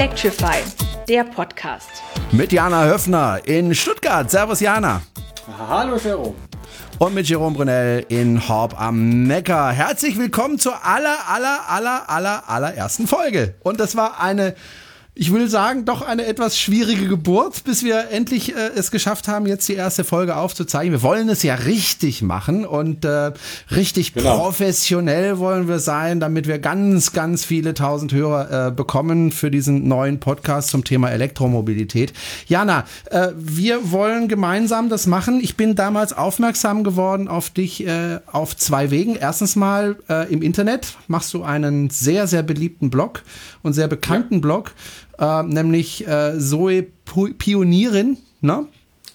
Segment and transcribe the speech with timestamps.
[0.00, 0.62] Electrify,
[1.06, 1.90] der Podcast.
[2.32, 4.30] Mit Jana Höfner in Stuttgart.
[4.30, 5.02] Servus Jana.
[5.58, 6.36] Hallo Jerome.
[6.98, 9.74] Und mit Jerome Brunel in Horb am Neckar.
[9.74, 13.56] Herzlich willkommen zur aller, aller, aller, aller, allerersten Folge.
[13.62, 14.54] Und das war eine
[15.20, 19.44] ich will sagen, doch eine etwas schwierige Geburt, bis wir endlich äh, es geschafft haben,
[19.44, 20.92] jetzt die erste Folge aufzuzeichnen.
[20.92, 23.32] Wir wollen es ja richtig machen und äh,
[23.70, 24.38] richtig genau.
[24.38, 29.86] professionell wollen wir sein, damit wir ganz, ganz viele tausend Hörer äh, bekommen für diesen
[29.86, 32.14] neuen Podcast zum Thema Elektromobilität.
[32.46, 35.40] Jana, äh, wir wollen gemeinsam das machen.
[35.42, 39.16] Ich bin damals aufmerksam geworden auf dich äh, auf zwei Wegen.
[39.16, 43.22] Erstens mal äh, im Internet machst du einen sehr, sehr beliebten Blog
[43.62, 44.40] und sehr bekannten ja.
[44.40, 44.72] Blog
[45.20, 48.66] äh, nämlich äh, Zoe Pionierin, ne?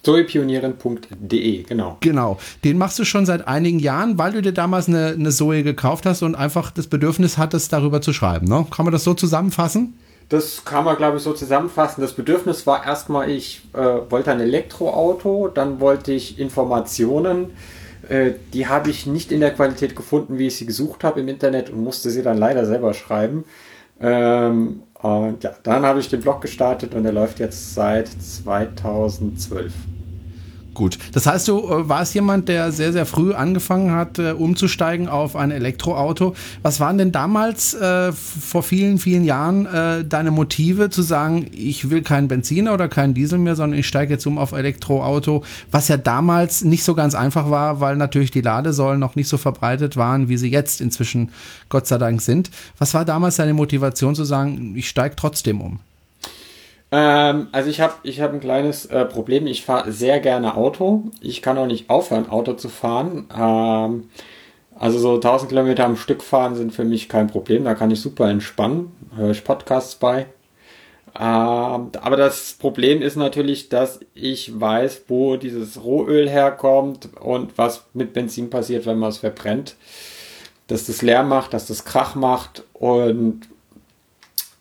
[0.06, 1.98] Zoepionierin.de, genau.
[2.00, 2.38] Genau.
[2.64, 6.06] Den machst du schon seit einigen Jahren, weil du dir damals eine, eine Zoe gekauft
[6.06, 8.48] hast und einfach das Bedürfnis hattest, darüber zu schreiben.
[8.48, 8.68] Ne?
[8.70, 9.96] Kann man das so zusammenfassen?
[10.30, 12.02] Das kann man, glaube ich, so zusammenfassen.
[12.02, 17.52] Das Bedürfnis war erstmal, ich äh, wollte ein Elektroauto, dann wollte ich Informationen.
[18.08, 21.28] Äh, die habe ich nicht in der Qualität gefunden, wie ich sie gesucht habe im
[21.28, 23.46] Internet und musste sie dann leider selber schreiben.
[24.00, 29.72] Ähm, und ja, dann habe ich den Blog gestartet und der läuft jetzt seit 2012.
[30.76, 31.00] Gut.
[31.14, 35.38] Das heißt, du äh, warst jemand, der sehr, sehr früh angefangen hat, äh, umzusteigen auf
[35.38, 36.36] ein Elektroauto.
[36.64, 41.90] Was waren denn damals äh, vor vielen, vielen Jahren äh, deine Motive zu sagen, ich
[41.90, 45.88] will keinen Benziner oder keinen Diesel mehr, sondern ich steige jetzt um auf Elektroauto, was
[45.88, 49.96] ja damals nicht so ganz einfach war, weil natürlich die Ladesäulen noch nicht so verbreitet
[49.96, 51.30] waren, wie sie jetzt inzwischen
[51.70, 52.52] Gott sei Dank sind.
[52.80, 55.80] Was war damals deine Motivation zu sagen, ich steige trotzdem um?
[56.92, 59.48] Ähm, also ich habe ich hab ein kleines äh, Problem.
[59.48, 61.04] Ich fahre sehr gerne Auto.
[61.22, 63.28] Ich kann auch nicht aufhören, Auto zu fahren.
[63.36, 64.10] Ähm,
[64.78, 67.64] also so 1000 Kilometer am Stück fahren sind für mich kein Problem.
[67.64, 68.92] Da kann ich super entspannen.
[69.16, 70.28] Höre ich Podcasts bei.
[71.18, 77.86] Ähm, aber das Problem ist natürlich, dass ich weiß, wo dieses Rohöl herkommt und was
[77.94, 79.76] mit Benzin passiert, wenn man es verbrennt.
[80.68, 83.48] Dass das leer macht, dass das Krach macht und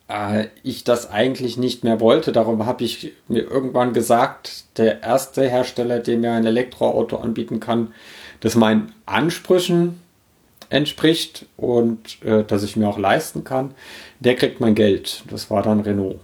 [0.08, 2.32] äh, ich das eigentlich nicht mehr wollte.
[2.32, 7.94] Darum habe ich mir irgendwann gesagt, der erste Hersteller, der mir ein Elektroauto anbieten kann,
[8.40, 10.00] das meinen Ansprüchen
[10.70, 13.72] entspricht und äh, dass ich mir auch leisten kann,
[14.20, 15.22] der kriegt mein Geld.
[15.30, 16.20] Das war dann Renault.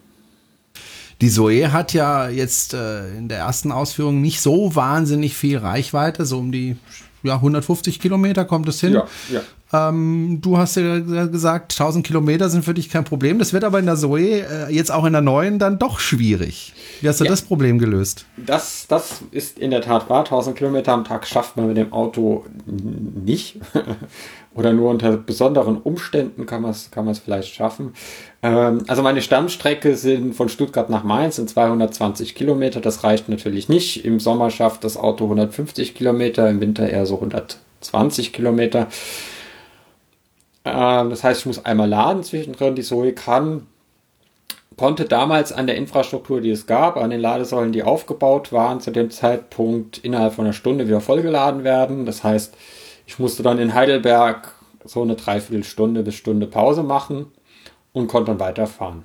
[1.21, 6.25] Die Zoe hat ja jetzt äh, in der ersten Ausführung nicht so wahnsinnig viel Reichweite,
[6.25, 6.77] so um die
[7.23, 8.95] ja, 150 Kilometer kommt es hin.
[8.95, 9.43] Ja, ja.
[9.73, 13.39] Ähm, du hast ja gesagt, 1000 Kilometer sind für dich kein Problem.
[13.39, 16.73] Das wird aber in der Zoe, äh, jetzt auch in der neuen, dann doch schwierig.
[17.01, 18.27] Wie hast du ja, das Problem gelöst?
[18.37, 20.21] Das, das ist in der Tat wahr.
[20.21, 23.61] 1000 Kilometer am Tag schafft man mit dem Auto nicht.
[24.55, 27.93] Oder nur unter besonderen Umständen kann man es kann vielleicht schaffen.
[28.43, 32.81] Ähm, also meine Stammstrecke sind von Stuttgart nach Mainz sind 220 Kilometer.
[32.81, 34.05] Das reicht natürlich nicht.
[34.05, 38.89] Im Sommer schafft das Auto 150 Kilometer, im Winter eher so 120 Kilometer.
[40.65, 42.75] Ähm, das heißt, ich muss einmal laden zwischendrin.
[42.75, 43.67] Die Zoe kann,
[44.77, 48.91] konnte damals an der Infrastruktur, die es gab, an den Ladesäulen, die aufgebaut waren, zu
[48.91, 52.07] dem Zeitpunkt innerhalb von einer Stunde wieder vollgeladen werden.
[52.07, 52.55] Das heißt,
[53.07, 54.53] ich musste dann in Heidelberg
[54.85, 57.27] so eine Dreiviertelstunde bis Stunde Pause machen
[57.93, 59.05] und konnte dann weiterfahren.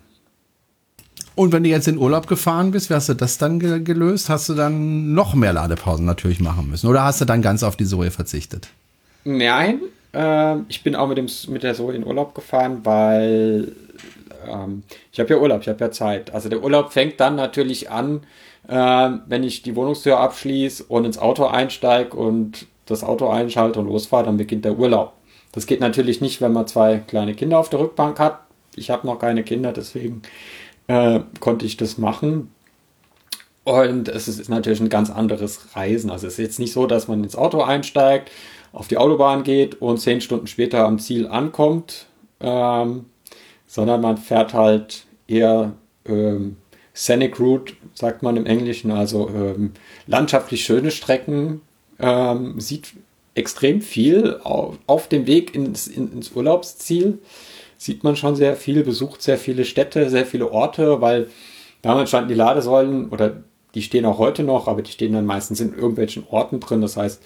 [1.36, 4.30] Und wenn du jetzt in Urlaub gefahren bist, wie hast du das dann gelöst?
[4.30, 6.88] Hast du dann noch mehr Ladepausen natürlich machen müssen?
[6.88, 8.70] Oder hast du dann ganz auf die Zoe verzichtet?
[9.26, 9.82] Nein,
[10.16, 13.74] äh, ich bin auch mit, dem, mit der Zoe in Urlaub gefahren, weil
[14.48, 16.34] ähm, ich habe ja Urlaub, ich habe ja Zeit.
[16.34, 18.22] Also der Urlaub fängt dann natürlich an,
[18.68, 23.88] äh, wenn ich die Wohnungstür abschließe und ins Auto einsteige und das Auto einschalte und
[23.88, 25.14] losfahre, dann beginnt der Urlaub.
[25.52, 28.40] Das geht natürlich nicht, wenn man zwei kleine Kinder auf der Rückbank hat.
[28.76, 30.22] Ich habe noch keine Kinder, deswegen
[30.88, 32.52] äh, konnte ich das machen.
[33.64, 36.12] Und es ist natürlich ein ganz anderes Reisen.
[36.12, 38.30] Also es ist jetzt nicht so, dass man ins Auto einsteigt,
[38.76, 42.08] auf die Autobahn geht und zehn Stunden später am Ziel ankommt,
[42.42, 43.06] ähm,
[43.66, 45.74] sondern man fährt halt eher
[46.06, 46.58] ähm,
[46.94, 49.72] Scenic Route, sagt man im Englischen, also ähm,
[50.08, 51.62] landschaftlich schöne Strecken,
[52.00, 52.94] ähm, sieht
[53.34, 57.20] extrem viel auf, auf dem Weg ins, ins Urlaubsziel.
[57.78, 61.30] Sieht man schon sehr viel, besucht sehr viele Städte, sehr viele Orte, weil
[61.82, 63.44] damals standen die Ladesäulen oder
[63.74, 66.82] die stehen auch heute noch, aber die stehen dann meistens in irgendwelchen Orten drin.
[66.82, 67.22] Das heißt,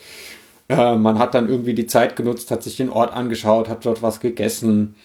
[0.70, 4.02] äh, man hat dann irgendwie die Zeit genutzt, hat sich den Ort angeschaut, hat dort
[4.02, 4.96] was gegessen.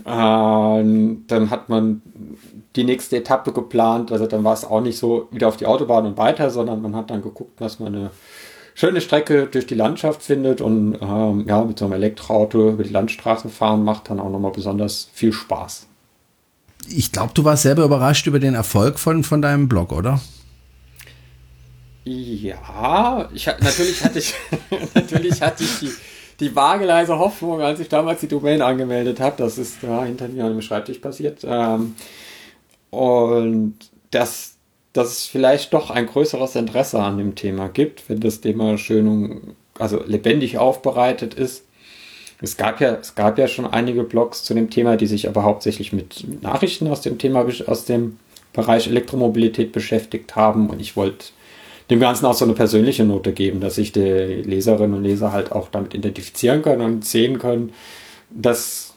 [0.00, 2.02] Äh, dann hat man
[2.74, 4.10] die nächste Etappe geplant.
[4.10, 6.96] Also dann war es auch nicht so wieder auf die Autobahn und weiter, sondern man
[6.96, 8.10] hat dann geguckt, dass man eine
[8.74, 12.90] schöne Strecke durch die Landschaft findet und ähm, ja, mit so einem Elektroauto über die
[12.90, 15.86] Landstraßen fahren macht dann auch nochmal besonders viel Spaß.
[16.88, 20.20] ich glaube, du warst selber überrascht über den Erfolg von, von deinem Blog, oder?
[22.04, 24.34] Ja, ich, natürlich hatte ich,
[24.94, 25.90] natürlich hatte ich die,
[26.40, 29.36] die vageleise Hoffnung, als ich damals die Domain angemeldet habe.
[29.38, 31.40] Das ist ja, hinter mir an dem Schreibtisch passiert.
[31.44, 31.94] Ähm,
[32.90, 33.76] und
[34.10, 34.56] dass,
[34.92, 39.54] dass es vielleicht doch ein größeres Interesse an dem Thema gibt, wenn das Thema schön,
[39.78, 41.64] also lebendig aufbereitet ist.
[42.42, 45.44] Es gab ja, es gab ja schon einige Blogs zu dem Thema, die sich aber
[45.44, 48.18] hauptsächlich mit Nachrichten aus dem Thema, aus dem
[48.52, 50.68] Bereich Elektromobilität beschäftigt haben.
[50.68, 51.26] Und ich wollte
[51.90, 55.52] dem Ganzen auch so eine persönliche Note geben, dass sich die Leserinnen und Leser halt
[55.52, 57.72] auch damit identifizieren können und sehen können,
[58.30, 58.94] dass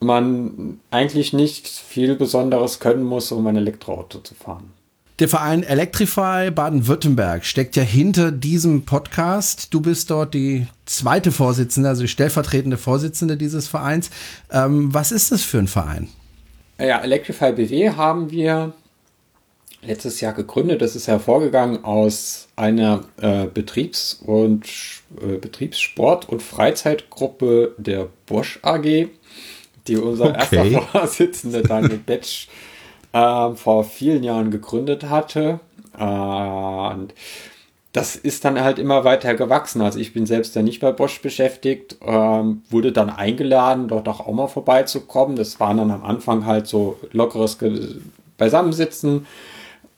[0.00, 4.72] man eigentlich nicht viel Besonderes können muss, um ein Elektroauto zu fahren.
[5.20, 9.72] Der Verein Electrify Baden-Württemberg steckt ja hinter diesem Podcast.
[9.72, 14.10] Du bist dort die zweite Vorsitzende, also die stellvertretende Vorsitzende dieses Vereins.
[14.50, 16.08] Ähm, was ist das für ein Verein?
[16.80, 18.72] Ja, Electrify BW haben wir
[19.86, 20.82] letztes Jahr gegründet.
[20.82, 24.66] Das ist hervorgegangen aus einer äh, Betriebs- und
[25.20, 29.08] äh, Betriebssport- und Freizeitgruppe der Bosch AG,
[29.86, 30.72] die unser okay.
[30.72, 32.48] erster Vorsitzender Daniel Betsch
[33.12, 35.60] äh, vor vielen Jahren gegründet hatte.
[35.96, 37.14] und
[37.94, 39.80] das ist dann halt immer weiter gewachsen.
[39.80, 44.18] Also ich bin selbst ja nicht bei Bosch beschäftigt, ähm, wurde dann eingeladen, dort auch,
[44.18, 45.36] auch mal vorbeizukommen.
[45.36, 47.56] Das waren dann am Anfang halt so lockeres
[48.36, 49.26] Beisammensitzen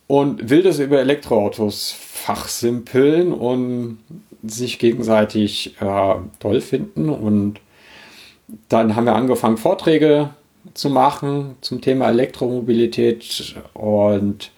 [0.07, 3.99] und will das über Elektroautos fachsimpeln und
[4.45, 7.09] sich gegenseitig äh, toll finden.
[7.09, 7.61] Und
[8.69, 10.31] dann haben wir angefangen, Vorträge
[10.75, 13.57] zu machen zum Thema Elektromobilität.
[13.75, 14.51] Und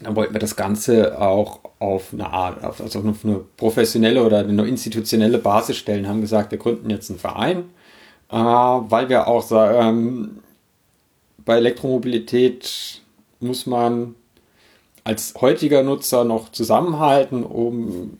[0.00, 4.66] dann wollten wir das Ganze auch auf eine Art, also auf eine professionelle oder eine
[4.66, 7.64] institutionelle Basis stellen, haben gesagt, wir gründen jetzt einen Verein,
[8.30, 10.38] äh, weil wir auch ähm,
[11.44, 13.02] bei Elektromobilität
[13.40, 14.14] muss man
[15.04, 18.18] als heutiger Nutzer noch zusammenhalten, um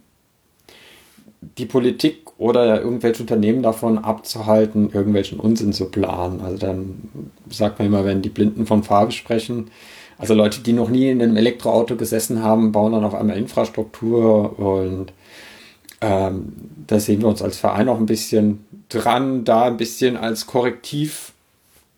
[1.58, 6.40] die Politik oder irgendwelche Unternehmen davon abzuhalten, irgendwelchen Unsinn zu planen.
[6.40, 7.08] Also dann
[7.50, 9.70] sagt man immer, wenn die Blinden von Farbe sprechen,
[10.18, 14.58] also Leute, die noch nie in einem Elektroauto gesessen haben, bauen dann auf einmal Infrastruktur
[14.58, 15.12] und
[16.00, 16.52] ähm,
[16.86, 21.32] da sehen wir uns als Verein auch ein bisschen dran, da ein bisschen als Korrektiv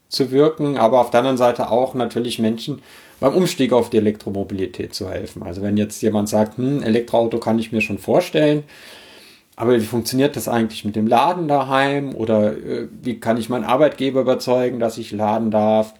[0.08, 2.80] zu wirken, aber auf der anderen Seite auch natürlich Menschen
[3.20, 5.42] beim Umstieg auf die Elektromobilität zu helfen.
[5.42, 8.64] Also wenn jetzt jemand sagt, hm, Elektroauto kann ich mir schon vorstellen,
[9.56, 13.64] aber wie funktioniert das eigentlich mit dem Laden daheim oder äh, wie kann ich meinen
[13.64, 15.94] Arbeitgeber überzeugen, dass ich laden darf?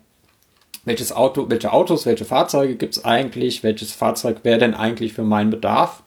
[0.85, 3.65] Welches Auto, welche Autos, welche Fahrzeuge gibt es eigentlich?
[3.65, 6.05] Welches Fahrzeug wäre denn eigentlich für meinen Bedarf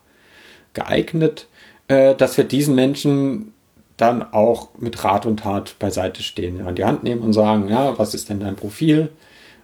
[0.73, 1.47] geeignet,
[1.89, 3.53] äh, dass wir diesen Menschen
[3.97, 7.99] dann auch mit Rat und Tat beiseite stehen, an die Hand nehmen und sagen, ja,
[7.99, 9.09] was ist denn dein Profil?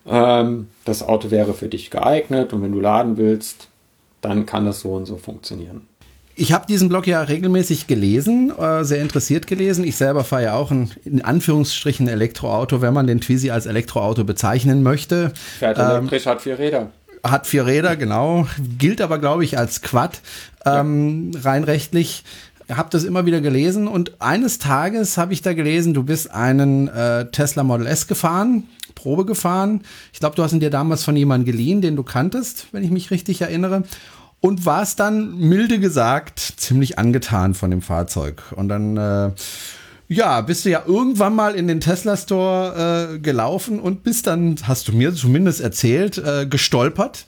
[0.07, 3.67] Ähm, das Auto wäre für dich geeignet und wenn du laden willst,
[4.21, 5.87] dann kann das so und so funktionieren.
[6.39, 9.83] Ich habe diesen Blog ja regelmäßig gelesen, äh, sehr interessiert gelesen.
[9.83, 14.23] Ich selber fahre ja auch ein in Anführungsstrichen Elektroauto, wenn man den Twizy als Elektroauto
[14.23, 15.33] bezeichnen möchte.
[15.57, 16.91] Fährt elektrisch, ähm, hat vier Räder.
[17.23, 18.45] Hat vier Räder, genau.
[18.77, 20.21] Gilt aber, glaube ich, als Quad
[20.63, 21.41] ähm, ja.
[21.41, 22.23] rein rechtlich
[22.69, 26.89] habe das immer wieder gelesen und eines Tages habe ich da gelesen, du bist einen
[26.89, 28.63] äh, Tesla Model S gefahren,
[28.97, 29.81] Probe gefahren.
[30.11, 32.91] Ich glaube, du hast ihn dir damals von jemandem geliehen, den du kanntest, wenn ich
[32.91, 33.83] mich richtig erinnere.
[34.39, 38.43] Und warst dann, milde gesagt, ziemlich angetan von dem Fahrzeug.
[38.55, 39.31] Und dann, äh,
[40.07, 44.55] ja, bist du ja irgendwann mal in den Tesla Store äh, gelaufen und bist dann,
[44.63, 47.27] hast du mir zumindest erzählt, äh, gestolpert.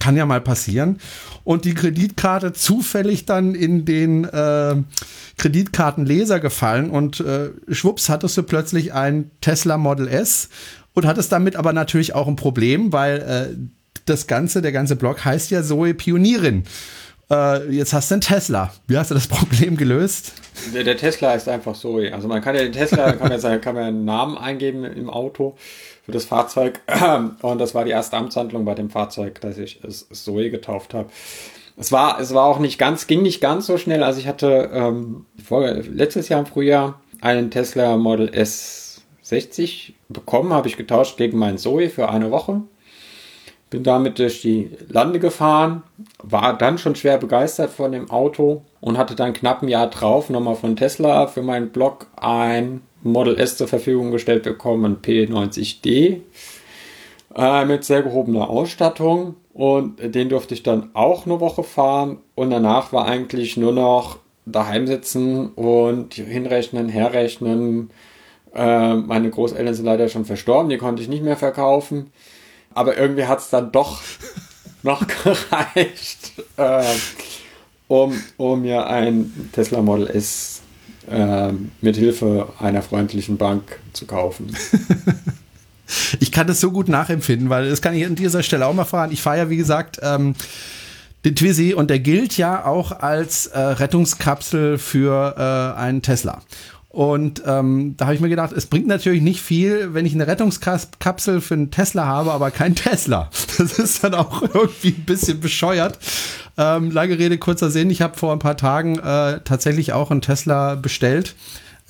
[0.00, 1.00] Kann ja mal passieren.
[1.42, 4.76] Und die Kreditkarte zufällig dann in den äh,
[5.38, 10.50] Kreditkartenleser gefallen und äh, schwupps hattest du plötzlich ein Tesla Model S
[10.98, 13.56] und hattest damit aber natürlich auch ein Problem, weil äh,
[14.04, 16.64] das Ganze, der ganze Blog heißt ja Zoe Pionierin.
[17.30, 18.72] Äh, jetzt hast du einen Tesla.
[18.86, 20.32] Wie hast du das Problem gelöst?
[20.74, 22.12] Der, der Tesla ist einfach Zoe.
[22.12, 25.08] Also man kann ja den Tesla, kann man, ja, kann man einen Namen eingeben im
[25.08, 25.56] Auto
[26.04, 26.80] für das Fahrzeug.
[27.42, 31.10] Und das war die erste Amtshandlung bei dem Fahrzeug, dass ich es Zoe getauft habe.
[31.76, 34.02] Es war, es war auch nicht ganz, ging nicht ganz so schnell.
[34.02, 38.87] Also ich hatte ähm, vor, letztes Jahr im Frühjahr einen Tesla Model S
[39.28, 42.62] 60 bekommen, habe ich getauscht gegen meinen Zoe für eine Woche.
[43.68, 45.82] Bin damit durch die Lande gefahren,
[46.22, 50.30] war dann schon schwer begeistert von dem Auto und hatte dann knapp ein Jahr drauf
[50.30, 56.20] nochmal von Tesla für meinen Blog ein Model S zur Verfügung gestellt bekommen, ein P90D
[57.36, 62.48] äh, mit sehr gehobener Ausstattung und den durfte ich dann auch eine Woche fahren und
[62.48, 64.16] danach war eigentlich nur noch
[64.46, 67.90] daheim sitzen und hinrechnen, herrechnen,
[68.58, 72.10] Äh, meine Großeltern sind leider schon verstorben, die konnte ich nicht mehr verkaufen.
[72.74, 74.02] Aber irgendwie hat es dann doch
[74.82, 76.82] noch gereicht, äh,
[77.86, 80.60] um, um mir ein Tesla Model S
[81.08, 84.54] äh, mit Hilfe einer freundlichen Bank zu kaufen.
[86.20, 88.84] ich kann das so gut nachempfinden, weil das kann ich an dieser Stelle auch mal
[88.84, 89.12] fahren.
[89.12, 90.34] Ich fahre ja, wie gesagt, ähm,
[91.24, 95.34] den Twizy und der gilt ja auch als äh, Rettungskapsel für
[95.76, 96.42] äh, einen Tesla.
[96.90, 100.26] Und ähm, da habe ich mir gedacht, es bringt natürlich nicht viel, wenn ich eine
[100.26, 103.28] Rettungskapsel für einen Tesla habe, aber kein Tesla.
[103.58, 105.98] Das ist dann auch irgendwie ein bisschen bescheuert.
[106.56, 107.90] Ähm, lange Rede, kurzer Sinn.
[107.90, 111.34] Ich habe vor ein paar Tagen äh, tatsächlich auch einen Tesla bestellt.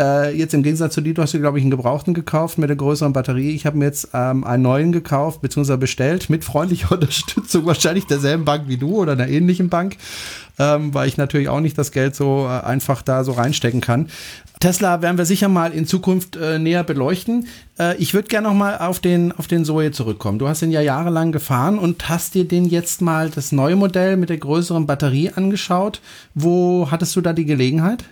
[0.00, 2.68] Äh, jetzt im Gegensatz zu dir, du hast dir, glaube ich, einen gebrauchten gekauft mit
[2.68, 3.50] der größeren Batterie.
[3.50, 8.44] Ich habe mir jetzt ähm, einen neuen gekauft, beziehungsweise bestellt, mit freundlicher Unterstützung wahrscheinlich derselben
[8.44, 9.96] Bank wie du oder einer ähnlichen Bank,
[10.58, 14.08] ähm, weil ich natürlich auch nicht das Geld so äh, einfach da so reinstecken kann.
[14.60, 17.46] Tesla werden wir sicher mal in Zukunft äh, näher beleuchten.
[17.78, 20.38] Äh, ich würde gerne noch mal auf den, auf den Zoe zurückkommen.
[20.38, 24.16] Du hast ihn ja jahrelang gefahren und hast dir den jetzt mal das neue Modell
[24.16, 26.00] mit der größeren Batterie angeschaut.
[26.34, 28.04] Wo hattest du da die Gelegenheit?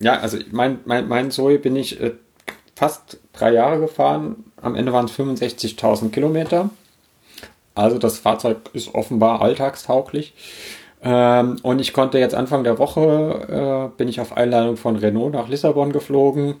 [0.00, 2.12] Ja, also mein, mein, mein Zoe bin ich äh,
[2.74, 4.44] fast drei Jahre gefahren.
[4.60, 6.70] Am Ende waren es 65.000 Kilometer.
[7.74, 10.34] Also das Fahrzeug ist offenbar alltagstauglich.
[11.02, 15.32] Ähm, und ich konnte jetzt Anfang der Woche, äh, bin ich auf Einladung von Renault
[15.32, 16.56] nach Lissabon geflogen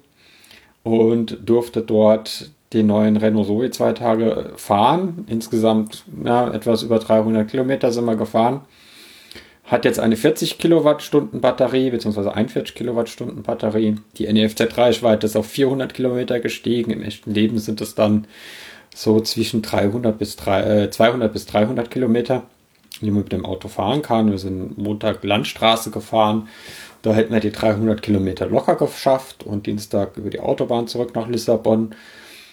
[0.82, 5.24] und durfte dort den neuen Renault Zoe zwei Tage fahren.
[5.28, 8.62] Insgesamt ja, etwas über 300 Kilometer sind wir gefahren.
[9.70, 13.96] Hat jetzt eine 40 Kilowattstunden Batterie, beziehungsweise 41 Kilowattstunden Batterie.
[14.18, 16.90] Die NEFZ-Reichweite ist auf 400 Kilometer gestiegen.
[16.90, 18.26] Im echten Leben sind es dann
[18.94, 22.42] so zwischen 300 bis 3, äh, 200 bis 300 Kilometer
[23.00, 24.30] wie man mit dem Auto fahren kann.
[24.30, 26.48] Wir sind Montag Landstraße gefahren.
[27.02, 31.28] Da hätten wir die 300 Kilometer locker geschafft und Dienstag über die Autobahn zurück nach
[31.28, 31.94] Lissabon.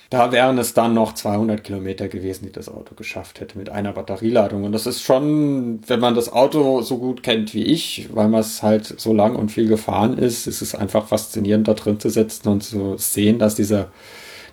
[0.09, 3.91] Da wären es dann noch 200 Kilometer gewesen, die das Auto geschafft hätte mit einer
[3.91, 4.63] Batterieladung.
[4.63, 8.39] Und das ist schon, wenn man das Auto so gut kennt wie ich, weil man
[8.39, 12.09] es halt so lang und viel gefahren ist, ist es einfach faszinierend, da drin zu
[12.09, 13.89] sitzen und zu sehen, dass diese,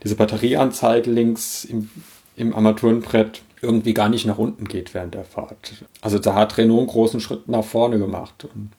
[0.03, 1.89] diese Batterieanzeige links im,
[2.37, 5.85] im Armaturenbrett irgendwie gar nicht nach unten geht während der Fahrt.
[6.01, 8.47] Also da hat Renault einen großen Schritt nach vorne gemacht.
[8.55, 8.71] Und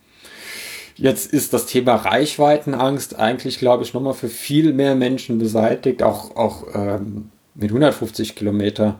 [0.95, 6.35] jetzt ist das Thema Reichweitenangst eigentlich, glaube ich, nochmal für viel mehr Menschen beseitigt, auch,
[6.35, 8.99] auch ähm, mit 150 Kilometer.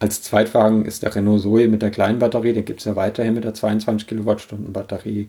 [0.00, 3.34] Als Zweitwagen ist der Renault Zoe mit der kleinen Batterie, den gibt es ja weiterhin
[3.34, 5.28] mit der 22 Kilowattstunden Batterie.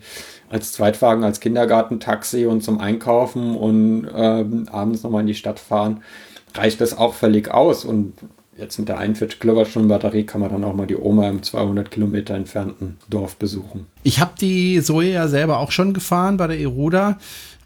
[0.50, 6.04] Als Zweitwagen, als Kindergartentaxi und zum Einkaufen und ähm, abends nochmal in die Stadt fahren,
[6.54, 7.84] reicht das auch völlig aus.
[7.84, 8.14] Und
[8.60, 11.90] jetzt mit der 41 Kilowattstunden Batterie kann man dann auch mal die Oma im 200
[11.90, 13.88] Kilometer entfernten Dorf besuchen.
[14.04, 17.18] Ich habe die Zoe ja selber auch schon gefahren bei der Eruda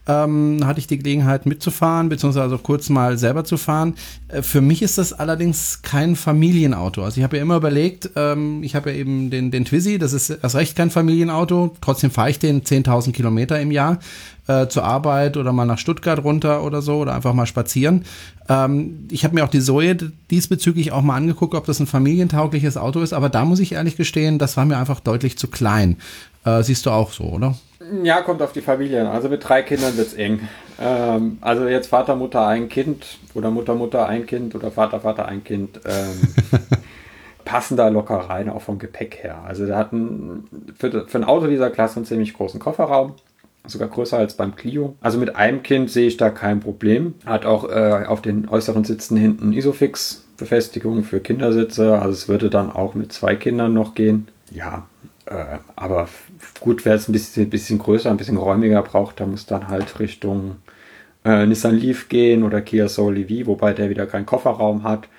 [0.07, 3.95] ähm, hatte ich die Gelegenheit mitzufahren, beziehungsweise kurz mal selber zu fahren.
[4.27, 7.03] Äh, für mich ist das allerdings kein Familienauto.
[7.03, 10.13] Also ich habe ja immer überlegt, ähm, ich habe ja eben den, den Twizy, das
[10.13, 11.75] ist erst recht kein Familienauto.
[11.79, 13.99] Trotzdem fahre ich den 10.000 Kilometer im Jahr
[14.47, 18.03] äh, zur Arbeit oder mal nach Stuttgart runter oder so oder einfach mal spazieren.
[18.49, 19.95] Ähm, ich habe mir auch die Zoe
[20.29, 23.95] diesbezüglich auch mal angeguckt, ob das ein familientaugliches Auto ist, aber da muss ich ehrlich
[23.95, 25.95] gestehen, das war mir einfach deutlich zu klein.
[26.43, 27.55] Äh, siehst du auch so, oder?
[28.01, 30.47] Ja, kommt auf die Familie Also mit drei Kindern wird es eng.
[30.79, 35.27] Ähm, also jetzt Vater, Mutter, ein Kind oder Mutter, Mutter, ein Kind oder Vater, Vater,
[35.27, 35.79] ein Kind.
[35.85, 36.59] Ähm,
[37.45, 39.43] passen da locker rein, auch vom Gepäck her.
[39.45, 40.47] Also der hat einen,
[40.77, 43.13] für, für ein Auto dieser Klasse einen ziemlich großen Kofferraum.
[43.65, 44.95] Sogar größer als beim Clio.
[44.99, 47.15] Also mit einem Kind sehe ich da kein Problem.
[47.25, 51.93] Hat auch äh, auf den äußeren Sitzen hinten Isofix-Befestigung für Kindersitze.
[51.93, 54.27] Also es würde dann auch mit zwei Kindern noch gehen.
[54.51, 54.85] Ja,
[55.25, 56.09] äh, aber
[56.63, 59.99] gut, wer es ein bisschen, bisschen größer, ein bisschen räumiger braucht, da muss dann halt
[59.99, 60.55] Richtung
[61.25, 65.09] äh, Nissan Leaf gehen oder Kia Soul EV, wobei der wieder keinen Kofferraum hat.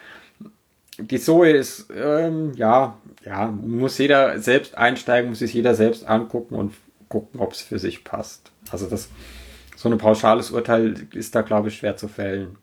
[0.98, 2.96] Die Zoe ist, ähm, ja,
[3.26, 6.72] ja, muss jeder selbst einsteigen, muss sich jeder selbst angucken und
[7.10, 8.50] gucken, ob es für sich passt.
[8.70, 9.10] Also das,
[9.76, 12.56] so ein pauschales Urteil ist da, glaube ich, schwer zu fällen.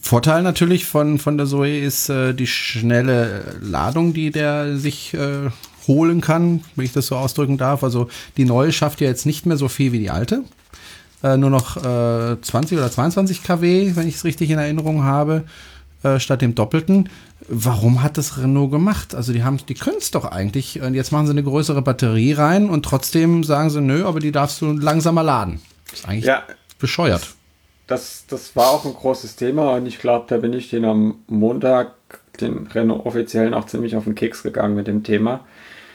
[0.00, 5.50] Vorteil natürlich von, von der Zoe ist äh, die schnelle Ladung, die der sich äh,
[5.86, 7.84] holen kann, wenn ich das so ausdrücken darf.
[7.84, 10.44] Also die neue schafft ja jetzt nicht mehr so viel wie die alte.
[11.24, 15.44] Äh, nur noch äh, 20 oder 22 kW, wenn ich es richtig in Erinnerung habe,
[16.02, 17.08] äh, statt dem doppelten.
[17.48, 19.14] Warum hat das Renault gemacht?
[19.14, 20.82] Also die haben, die können es doch eigentlich.
[20.82, 24.32] Und jetzt machen sie eine größere Batterie rein und trotzdem sagen sie, nö, aber die
[24.32, 25.62] darfst du langsamer laden.
[25.90, 26.42] Das ist eigentlich ja,
[26.78, 27.34] bescheuert.
[27.86, 31.16] Das, das war auch ein großes Thema und ich glaube, da bin ich den am
[31.26, 31.92] Montag,
[32.40, 35.40] den Renault offiziellen, auch ziemlich auf den Keks gegangen mit dem Thema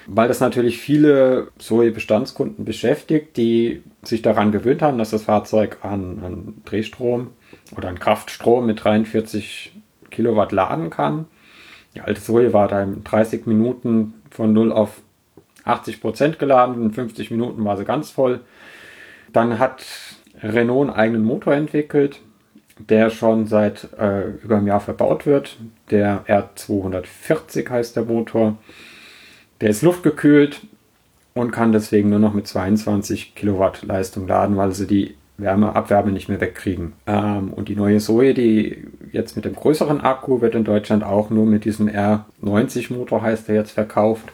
[0.07, 6.21] weil das natürlich viele Zoe-Bestandskunden beschäftigt, die sich daran gewöhnt haben, dass das Fahrzeug an,
[6.23, 7.31] an Drehstrom
[7.75, 9.73] oder an Kraftstrom mit 43
[10.09, 11.27] Kilowatt laden kann.
[11.95, 15.01] Die alte Zoe war da in 30 Minuten von 0 auf
[15.65, 18.41] 80 Prozent geladen, in 50 Minuten war sie ganz voll.
[19.33, 19.85] Dann hat
[20.41, 22.21] Renault einen eigenen Motor entwickelt,
[22.77, 25.57] der schon seit äh, über einem Jahr verbaut wird.
[25.91, 28.57] Der R240 heißt der Motor.
[29.61, 30.61] Der ist luftgekühlt
[31.33, 36.11] und kann deswegen nur noch mit 22 Kilowatt Leistung laden, weil sie die Wärme, Abwärme
[36.11, 36.93] nicht mehr wegkriegen.
[37.07, 41.29] Ähm, und die neue Zoe, die jetzt mit dem größeren Akku, wird in Deutschland auch
[41.29, 44.25] nur mit diesem R90 Motor, heißt der jetzt, verkauft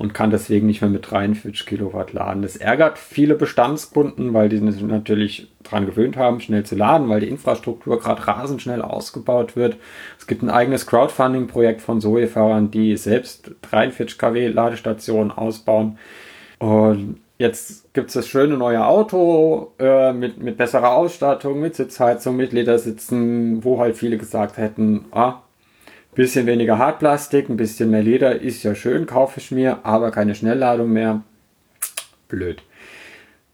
[0.00, 2.40] und kann deswegen nicht mehr mit 43 Kilowatt laden.
[2.40, 7.20] Das ärgert viele Bestandskunden, weil die sich natürlich daran gewöhnt haben, schnell zu laden, weil
[7.20, 9.76] die Infrastruktur gerade rasend schnell ausgebaut wird.
[10.18, 15.98] Es gibt ein eigenes Crowdfunding-Projekt von Zoe-Fahrern, die selbst 43 kW Ladestationen ausbauen.
[16.58, 22.36] Und jetzt gibt es das schöne neue Auto äh, mit, mit besserer Ausstattung, mit Sitzheizung,
[22.36, 25.42] mit Ledersitzen, wo halt viele gesagt hätten, ah,
[26.14, 30.34] Bisschen weniger Hartplastik, ein bisschen mehr Leder ist ja schön, kaufe ich mir, aber keine
[30.34, 31.22] Schnellladung mehr.
[32.28, 32.62] Blöd.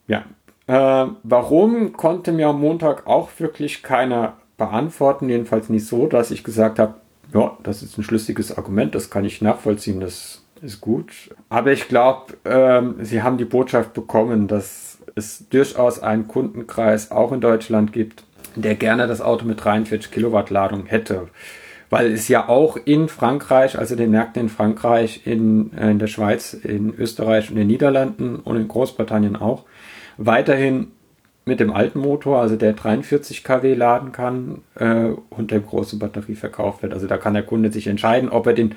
[0.08, 0.24] Ja.
[0.66, 6.44] Äh, warum konnte mir am Montag auch wirklich keiner beantworten, jedenfalls nicht so, dass ich
[6.44, 6.94] gesagt habe,
[7.34, 11.30] ja, das ist ein schlüssiges Argument, das kann ich nachvollziehen, das ist gut.
[11.50, 17.32] Aber ich glaube, ähm, Sie haben die Botschaft bekommen, dass es durchaus einen Kundenkreis auch
[17.32, 21.28] in Deutschland gibt, der gerne das Auto mit 43 Kilowatt Ladung hätte
[21.90, 26.06] weil es ja auch in Frankreich, also den Märkten in Frankreich, in, äh, in der
[26.06, 29.64] Schweiz, in Österreich und den Niederlanden und in Großbritannien auch,
[30.16, 30.88] weiterhin
[31.44, 36.34] mit dem alten Motor, also der 43 kW laden kann äh, und der große Batterie
[36.34, 36.92] verkauft wird.
[36.92, 38.74] Also da kann der Kunde sich entscheiden, ob er den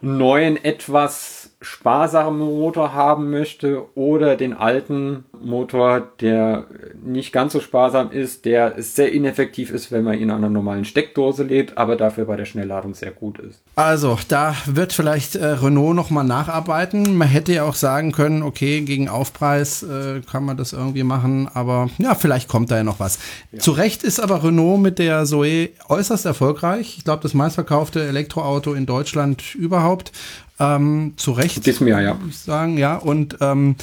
[0.00, 6.66] neuen etwas sparsamen Motor haben möchte oder den alten Motor, der
[7.04, 10.84] nicht ganz so sparsam ist, der sehr ineffektiv ist, wenn man ihn an einer normalen
[10.84, 13.60] Steckdose lädt, aber dafür bei der Schnellladung sehr gut ist.
[13.74, 17.16] Also, da wird vielleicht äh, Renault nochmal nacharbeiten.
[17.16, 21.48] Man hätte ja auch sagen können, okay, gegen Aufpreis äh, kann man das irgendwie machen,
[21.52, 23.18] aber ja, vielleicht kommt da ja noch was.
[23.50, 23.58] Ja.
[23.58, 26.98] Zu Recht ist aber Renault mit der Zoe äußerst erfolgreich.
[26.98, 30.12] Ich glaube, das meistverkaufte Elektroauto in Deutschland überhaupt.
[30.60, 31.64] Ähm, zu Recht.
[31.66, 32.18] Diesem Jahr, ja.
[32.28, 32.96] Ich sagen, ja.
[32.96, 33.76] Und ähm,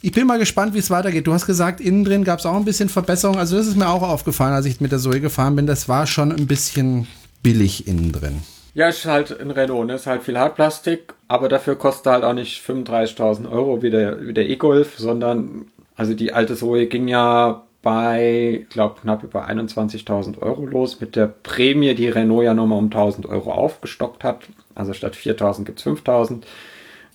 [0.00, 1.26] ich bin mal gespannt, wie es weitergeht.
[1.26, 3.38] Du hast gesagt, innen drin gab es auch ein bisschen Verbesserung.
[3.38, 5.66] Also das ist mir auch aufgefallen, als ich mit der Zoe gefahren bin.
[5.66, 7.08] Das war schon ein bisschen
[7.42, 8.42] billig innen drin.
[8.74, 9.94] Ja, ist halt ein Renault, ne?
[9.94, 14.32] Ist halt viel Hartplastik, aber dafür kostet halt auch nicht 35.000 Euro wie der, wie
[14.32, 20.66] der E-Golf, sondern, also die alte Zoe ging ja bei, glaube, knapp über 21.000 Euro
[20.66, 24.48] los mit der Prämie, die Renault ja nochmal um 1.000 Euro aufgestockt hat
[24.78, 26.46] also statt 4000 gibt es 5000,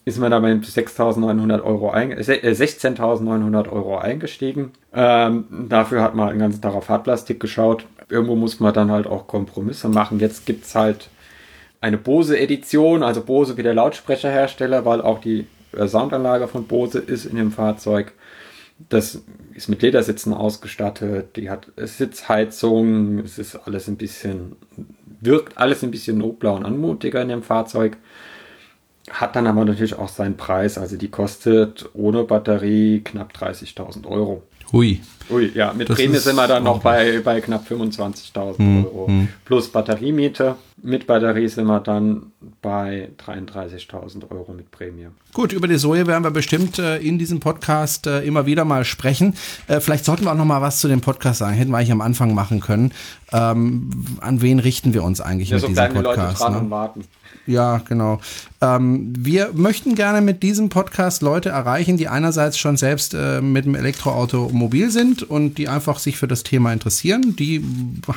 [0.06, 4.72] ist man dabei mit 6.900 Euro, äh, 16.900 Euro eingestiegen.
[4.94, 7.86] Ähm, dafür hat man den ganzen Tag auf Hartplastik geschaut.
[8.10, 10.20] Irgendwo muss man dann halt auch Kompromisse machen.
[10.20, 11.10] Jetzt gibt es halt
[11.80, 17.26] eine Bose-Edition, also Bose wie der Lautsprecherhersteller, weil auch die äh, Soundanlage von Bose ist
[17.26, 18.12] in dem Fahrzeug.
[18.90, 24.56] Das ist mit Ledersitzen ausgestattet, die hat Sitzheizung, es ist alles ein bisschen
[25.26, 27.98] wirkt alles ein bisschen nobler und anmutiger in dem Fahrzeug.
[29.10, 30.78] Hat dann aber natürlich auch seinen Preis.
[30.78, 34.44] Also die kostet ohne Batterie knapp 30.000 Euro.
[34.72, 35.02] Hui.
[35.30, 39.08] Ui, ja, mit das Prämie sind wir dann noch bei, bei knapp 25.000 hm, Euro.
[39.08, 39.28] Hm.
[39.46, 40.56] Plus Batteriemiete.
[40.86, 45.08] Mit Batterie sind wir dann bei 33.000 Euro mit Prämie.
[45.32, 48.84] Gut, über die Soja werden wir bestimmt äh, in diesem Podcast äh, immer wieder mal
[48.84, 49.34] sprechen.
[49.68, 51.56] Äh, vielleicht sollten wir auch noch mal was zu dem Podcast sagen.
[51.56, 52.92] Hätten wir eigentlich am Anfang machen können.
[53.32, 56.18] Ähm, an wen richten wir uns eigentlich ja, mit so diesem Podcast?
[56.18, 56.60] Leute dran ne?
[56.60, 57.04] und warten.
[57.46, 58.20] Ja, genau.
[58.62, 63.66] Ähm, wir möchten gerne mit diesem Podcast Leute erreichen, die einerseits schon selbst äh, mit
[63.66, 67.36] dem Elektroauto mobil sind und die einfach sich für das Thema interessieren.
[67.36, 67.64] Die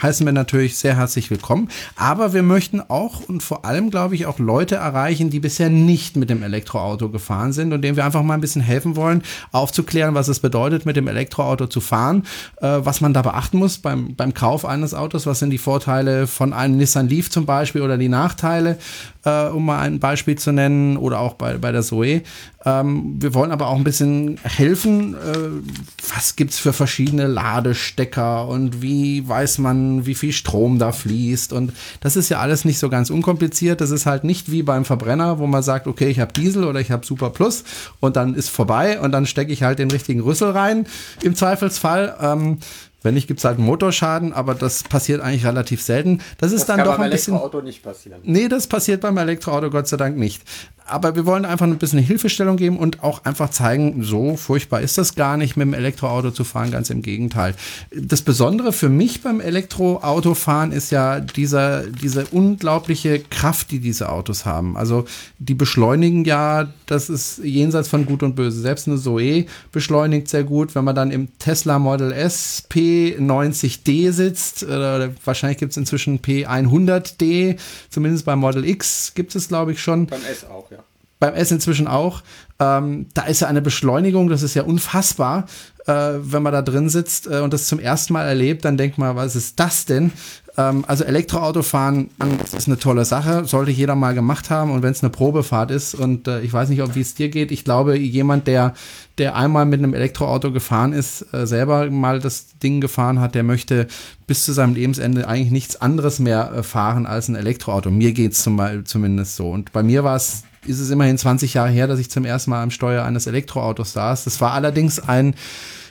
[0.02, 1.68] heißen wir natürlich sehr herzlich willkommen.
[1.96, 6.16] Aber wir möchten auch und vor allem, glaube ich, auch Leute erreichen, die bisher nicht
[6.16, 10.14] mit dem Elektroauto gefahren sind und denen wir einfach mal ein bisschen helfen wollen, aufzuklären,
[10.14, 12.22] was es bedeutet, mit dem Elektroauto zu fahren,
[12.60, 16.26] äh, was man da beachten muss beim, beim Kauf eines Autos, was sind die Vorteile
[16.26, 18.78] von einem Nissan Leaf zum Beispiel oder die Nachteile
[19.26, 22.22] äh, um mal ein Beispiel zu nennen, oder auch bei, bei der Zoe.
[22.64, 25.14] Ähm, wir wollen aber auch ein bisschen helfen.
[25.14, 25.68] Äh,
[26.14, 31.52] was gibt es für verschiedene Ladestecker und wie weiß man, wie viel Strom da fließt?
[31.52, 33.80] Und das ist ja alles nicht so ganz unkompliziert.
[33.80, 36.80] Das ist halt nicht wie beim Verbrenner, wo man sagt, okay, ich habe Diesel oder
[36.80, 37.64] ich habe Super Plus
[38.00, 40.86] und dann ist vorbei und dann stecke ich halt den richtigen Rüssel rein
[41.22, 42.16] im Zweifelsfall.
[42.20, 42.58] Ähm,
[43.06, 46.20] Wenn nicht, gibt es halt einen Motorschaden, aber das passiert eigentlich relativ selten.
[46.38, 47.34] Das ist das dann doch ein bisschen.
[47.34, 48.20] Kann beim Elektroauto nicht passieren.
[48.24, 50.42] Nee, das passiert beim Elektroauto Gott sei Dank nicht
[50.86, 54.98] aber wir wollen einfach ein bisschen Hilfestellung geben und auch einfach zeigen, so furchtbar ist
[54.98, 57.54] das gar nicht, mit dem Elektroauto zu fahren, ganz im Gegenteil.
[57.94, 64.46] Das Besondere für mich beim Elektroautofahren ist ja dieser, diese unglaubliche Kraft, die diese Autos
[64.46, 64.76] haben.
[64.76, 65.06] Also
[65.38, 68.60] die beschleunigen ja, das ist jenseits von Gut und Böse.
[68.60, 70.74] Selbst eine Zoe beschleunigt sehr gut.
[70.74, 72.64] Wenn man dann im Tesla Model S
[72.96, 77.58] P90D sitzt, oder wahrscheinlich gibt es inzwischen P100D,
[77.90, 80.06] zumindest beim Model X gibt es, glaube ich, schon.
[80.06, 80.78] Beim S auch, ja
[81.18, 82.22] beim S inzwischen auch.
[82.58, 85.46] Ähm, da ist ja eine Beschleunigung, das ist ja unfassbar,
[85.86, 88.98] äh, wenn man da drin sitzt äh, und das zum ersten Mal erlebt, dann denkt
[88.98, 90.12] man, was ist das denn?
[90.56, 92.10] Ähm, also Elektroautofahren
[92.56, 95.94] ist eine tolle Sache, sollte jeder mal gemacht haben und wenn es eine Probefahrt ist
[95.94, 98.74] und äh, ich weiß nicht, ob wie es dir geht, ich glaube, jemand, der,
[99.18, 103.42] der einmal mit einem Elektroauto gefahren ist, äh, selber mal das Ding gefahren hat, der
[103.42, 103.86] möchte
[104.26, 107.90] bis zu seinem Lebensende eigentlich nichts anderes mehr äh, fahren als ein Elektroauto.
[107.90, 109.50] Mir geht's zum, zumindest so.
[109.50, 112.50] Und bei mir war es ist es immerhin 20 Jahre her, dass ich zum ersten
[112.50, 114.24] Mal am Steuer eines Elektroautos saß.
[114.24, 115.34] Das war allerdings ein,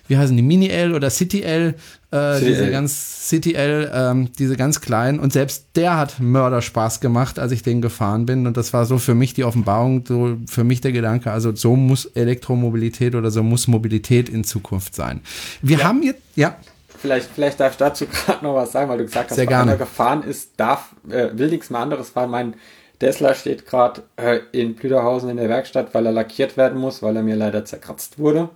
[0.08, 1.76] wie heißen die, Mini-L oder City-L,
[2.12, 5.20] äh, diese ganz City-L, ähm, diese ganz kleinen.
[5.20, 8.48] Und selbst der hat Mörderspaß gemacht, als ich den gefahren bin.
[8.48, 11.76] Und das war so für mich die Offenbarung, so für mich der Gedanke, also so
[11.76, 15.22] muss Elektromobilität oder so muss Mobilität in Zukunft sein.
[15.62, 15.84] Wir ja.
[15.86, 16.56] haben jetzt, ja.
[16.98, 19.78] Vielleicht, vielleicht darf ich dazu gerade noch was sagen, weil du gesagt hast, Sehr gerne.
[19.78, 22.30] gefahren ist, darf, äh, will nichts mehr anderes fahren.
[22.30, 22.56] Mein
[23.00, 27.16] Tesla steht gerade äh, in Blüderhausen in der Werkstatt, weil er lackiert werden muss, weil
[27.16, 28.50] er mir leider zerkratzt wurde.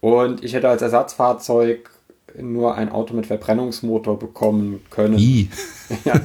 [0.00, 1.90] Und ich hätte als Ersatzfahrzeug
[2.36, 5.18] nur ein Auto mit Verbrennungsmotor bekommen können.
[5.18, 5.48] I.
[6.04, 6.20] ja,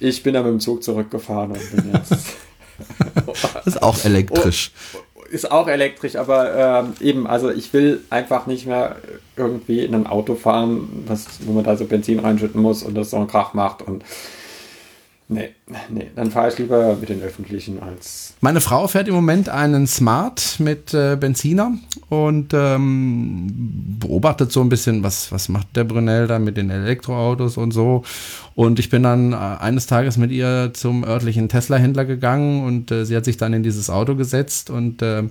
[0.00, 2.12] ich bin dann mit dem Zug zurückgefahren und bin jetzt.
[3.66, 4.72] ist auch elektrisch.
[4.94, 8.96] Oh, ist auch elektrisch, aber ähm, eben, also ich will einfach nicht mehr
[9.36, 13.10] irgendwie in ein Auto fahren, was, wo man da so Benzin reinschütten muss und das
[13.10, 14.04] so einen Krach macht und
[15.32, 15.50] Nee,
[15.90, 18.34] nee, dann fahre ich lieber mit den öffentlichen als.
[18.40, 21.74] Meine Frau fährt im Moment einen Smart mit äh, Benziner
[22.08, 27.58] und ähm, beobachtet so ein bisschen, was, was macht der Brunel da mit den Elektroautos
[27.58, 28.02] und so.
[28.56, 33.06] Und ich bin dann äh, eines Tages mit ihr zum örtlichen Tesla-Händler gegangen und äh,
[33.06, 35.22] sie hat sich dann in dieses Auto gesetzt und äh,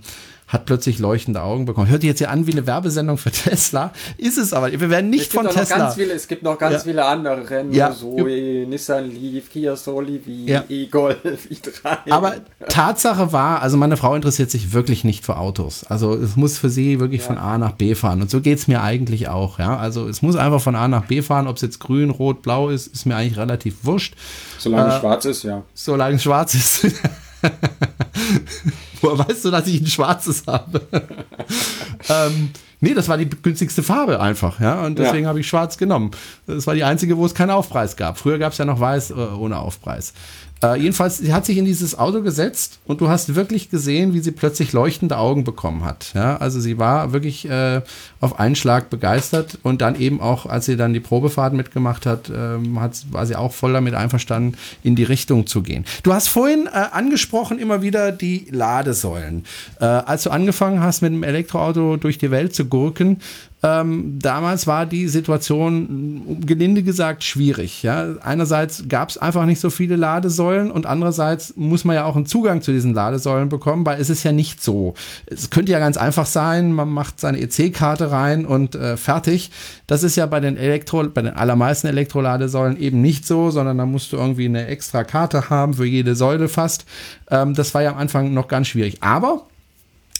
[0.49, 1.87] hat plötzlich leuchtende Augen bekommen.
[1.89, 3.93] Hört sich jetzt hier an wie eine Werbesendung für Tesla.
[4.17, 4.71] Ist es aber.
[4.71, 5.91] Wir werden nicht von Tesla.
[5.91, 6.79] Viele, es gibt noch ganz ja.
[6.79, 7.71] viele andere Rennen.
[7.71, 7.93] Ja.
[7.93, 10.63] Zoe, Nissan Leaf, Kia Soul ja.
[10.67, 11.19] E-Golf,
[11.51, 12.11] i3.
[12.11, 15.83] Aber Tatsache war, also meine Frau interessiert sich wirklich nicht für Autos.
[15.83, 17.27] Also es muss für sie wirklich ja.
[17.27, 18.19] von A nach B fahren.
[18.23, 19.59] Und so geht es mir eigentlich auch.
[19.59, 19.77] Ja?
[19.77, 21.47] Also es muss einfach von A nach B fahren.
[21.47, 24.15] Ob es jetzt grün, rot, blau ist, ist mir eigentlich relativ wurscht.
[24.57, 25.61] Solange äh, schwarz ist, ja.
[25.75, 26.87] Solange es schwarz ist.
[29.01, 30.81] Woher weißt du, dass ich ein schwarzes habe?
[32.09, 32.49] ähm,
[32.81, 34.85] nee, das war die günstigste Farbe einfach, ja.
[34.85, 35.29] Und deswegen ja.
[35.29, 36.11] habe ich schwarz genommen.
[36.47, 38.17] Das war die einzige, wo es keinen Aufpreis gab.
[38.17, 40.13] Früher gab es ja noch weiß äh, ohne Aufpreis.
[40.61, 44.19] Äh, jedenfalls, sie hat sich in dieses Auto gesetzt und du hast wirklich gesehen, wie
[44.19, 46.11] sie plötzlich leuchtende Augen bekommen hat.
[46.13, 47.81] Ja, also sie war wirklich äh,
[48.19, 52.29] auf einen Schlag begeistert und dann eben auch, als sie dann die Probefahrt mitgemacht hat,
[52.29, 55.85] ähm, hat war sie auch voll damit einverstanden, in die Richtung zu gehen.
[56.03, 59.45] Du hast vorhin äh, angesprochen immer wieder die Ladesäulen.
[59.79, 63.21] Äh, als du angefangen hast, mit dem Elektroauto durch die Welt zu gurken,
[63.61, 67.83] ähm, damals war die Situation, gelinde gesagt, schwierig.
[67.83, 68.15] Ja?
[68.21, 72.25] Einerseits gab es einfach nicht so viele Ladesäulen und andererseits muss man ja auch einen
[72.25, 74.93] Zugang zu diesen Ladesäulen bekommen, weil es ist ja nicht so.
[75.25, 79.51] Es könnte ja ganz einfach sein, man macht seine EC-Karte rein und äh, fertig.
[79.87, 83.85] Das ist ja bei den Elektro, bei den allermeisten Elektroladesäulen eben nicht so, sondern da
[83.85, 86.85] musst du irgendwie eine extra Karte haben für jede Säule fast.
[87.29, 89.03] Ähm, das war ja am Anfang noch ganz schwierig.
[89.03, 89.48] Aber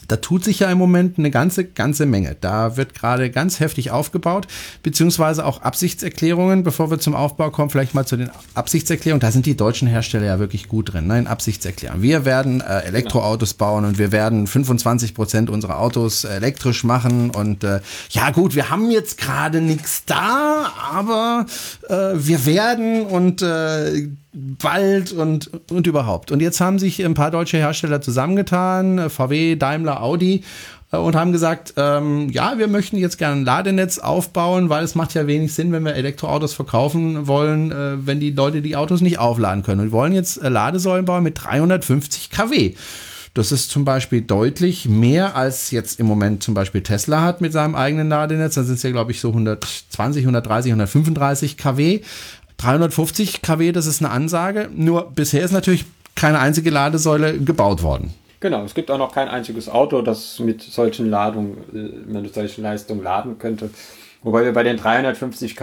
[0.08, 2.36] da tut sich ja im Moment eine ganze, ganze Menge.
[2.40, 4.48] Da wird gerade ganz heftig aufgebaut,
[4.84, 6.64] beziehungsweise auch Absichtserklärungen.
[6.64, 9.20] Bevor wir zum Aufbau kommen, vielleicht mal zu den Absichtserklärungen.
[9.20, 11.08] Da sind die deutschen Hersteller ja wirklich gut drin.
[11.08, 12.02] Nein, Absichtserklärungen.
[12.02, 17.30] Wir werden äh, Elektroautos bauen und wir werden 25 Prozent unserer Autos elektrisch machen.
[17.30, 21.46] Und äh, ja gut, wir haben jetzt gerade nichts da, aber
[21.88, 26.32] äh, wir werden und äh, bald und, und überhaupt.
[26.32, 30.44] Und jetzt haben sich ein paar deutsche Hersteller zusammengetan, VW, Daimler, Audi,
[30.92, 34.96] äh, und haben gesagt, ähm, ja, wir möchten jetzt gerne ein Ladenetz aufbauen, weil es
[34.96, 39.02] macht ja wenig Sinn, wenn wir Elektroautos verkaufen wollen, äh, wenn die Leute die Autos
[39.02, 39.82] nicht aufladen können.
[39.82, 42.76] Und wir wollen jetzt äh, Ladesäulen bauen mit 350 kW.
[43.36, 47.54] Das ist zum Beispiel deutlich mehr als jetzt im Moment zum Beispiel Tesla hat mit
[47.54, 48.56] seinem eigenen Ladenetz.
[48.56, 52.02] Da sind es ja, glaube ich, so 120, 130, 135 kW.
[52.60, 54.70] 350 kW, das ist eine Ansage.
[54.74, 58.14] Nur bisher ist natürlich keine einzige Ladesäule gebaut worden.
[58.42, 62.64] Genau, es gibt auch noch kein einziges Auto, das mit solchen Ladungen, äh, mit solchen
[62.64, 63.70] Leistungen laden könnte.
[64.24, 65.58] Wobei wir bei den 350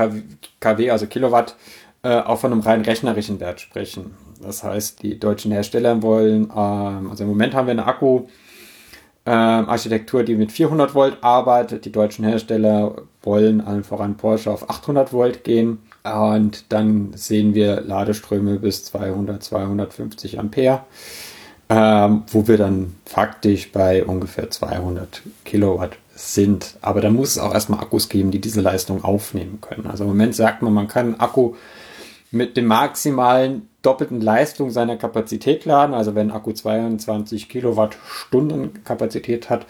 [0.61, 1.57] kW, also Kilowatt,
[2.03, 4.15] äh, auch von einem rein rechnerischen Wert sprechen.
[4.43, 10.37] Das heißt, die deutschen Hersteller wollen, ähm, also im Moment haben wir eine Akku-Architektur, die
[10.37, 11.87] mit 400 Volt arbeitet.
[11.87, 15.79] Die deutschen Hersteller wollen allen voran Porsche auf 800 Volt gehen.
[16.07, 20.81] Und dann sehen wir Ladeströme bis 200, 250 Ampere,
[21.69, 26.77] ähm, wo wir dann faktisch bei ungefähr 200 Kilowatt sind.
[26.81, 29.87] Aber da muss es auch erstmal Akkus geben, die diese Leistung aufnehmen können.
[29.87, 31.55] Also im Moment sagt man, man kann Akku
[32.31, 35.95] mit dem maximalen doppelten Leistung seiner Kapazität laden.
[35.95, 39.67] Also wenn Akku 22 Kilowattstunden Kapazität hat,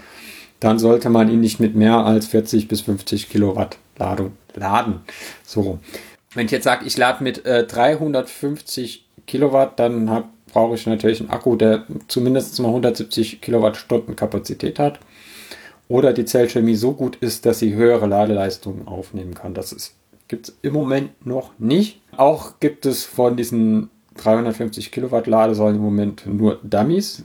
[0.60, 5.00] dann sollte man ihn nicht mit mehr als 40 bis 50 Kilowatt Ladung laden.
[5.44, 5.78] So.
[6.36, 11.30] Wenn ich jetzt sage, ich lade mit äh, 350 Kilowatt, dann brauche ich natürlich einen
[11.30, 15.00] Akku, der zumindest mal 170 Kilowattstunden Kapazität hat.
[15.88, 19.54] Oder die Zellchemie so gut ist, dass sie höhere Ladeleistungen aufnehmen kann.
[19.54, 19.94] Das
[20.28, 22.02] gibt es im Moment noch nicht.
[22.18, 27.24] Auch gibt es von diesen 350 Kilowatt Ladesäulen im Moment nur Dummies.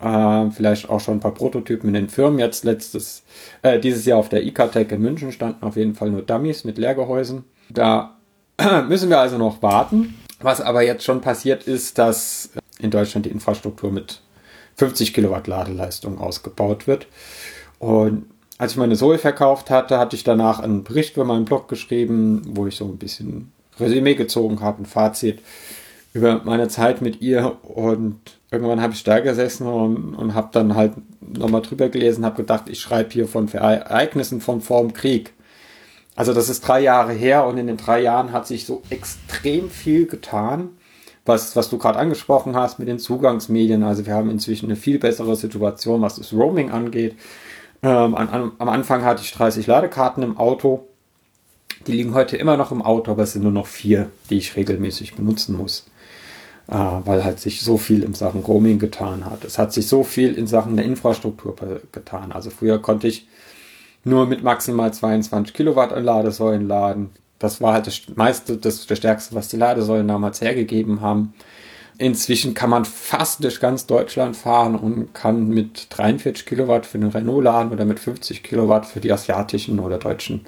[0.00, 2.38] Äh, vielleicht auch schon ein paar Prototypen in den Firmen.
[2.38, 3.22] Jetzt letztes,
[3.60, 6.78] äh, dieses Jahr auf der ICATEC in München standen auf jeden Fall nur Dummies mit
[6.78, 7.44] Leergehäusen.
[7.68, 8.15] Da
[8.88, 10.14] müssen wir also noch warten.
[10.40, 14.20] Was aber jetzt schon passiert ist, dass in Deutschland die Infrastruktur mit
[14.76, 17.06] 50 Kilowatt Ladeleistung ausgebaut wird.
[17.78, 18.26] Und
[18.58, 22.42] als ich meine Zoe verkauft hatte, hatte ich danach einen Bericht für meinen Blog geschrieben,
[22.48, 25.40] wo ich so ein bisschen Resümee gezogen habe, ein Fazit
[26.12, 28.18] über meine Zeit mit ihr und
[28.50, 32.64] irgendwann habe ich da gesessen und, und habe dann halt nochmal drüber gelesen, habe gedacht,
[32.68, 35.34] ich schreibe hier von Ereignissen von vorm Krieg.
[36.16, 39.68] Also das ist drei Jahre her und in den drei Jahren hat sich so extrem
[39.68, 40.70] viel getan,
[41.26, 43.82] was, was du gerade angesprochen hast mit den Zugangsmedien.
[43.82, 47.16] Also wir haben inzwischen eine viel bessere Situation, was das Roaming angeht.
[47.82, 50.86] Ähm, an, am Anfang hatte ich 30 Ladekarten im Auto.
[51.86, 54.56] Die liegen heute immer noch im Auto, aber es sind nur noch vier, die ich
[54.56, 55.86] regelmäßig benutzen muss.
[56.68, 59.44] Äh, weil halt sich so viel in Sachen Roaming getan hat.
[59.44, 61.54] Es hat sich so viel in Sachen der Infrastruktur
[61.92, 62.32] getan.
[62.32, 63.28] Also früher konnte ich
[64.06, 67.10] nur mit maximal 22 Kilowatt an Ladesäulen laden.
[67.38, 71.34] Das war halt das meiste, das, das stärkste, was die Ladesäulen damals hergegeben haben.
[71.98, 77.08] Inzwischen kann man fast durch ganz Deutschland fahren und kann mit 43 Kilowatt für den
[77.10, 80.46] Renault laden oder mit 50 Kilowatt für die asiatischen oder deutschen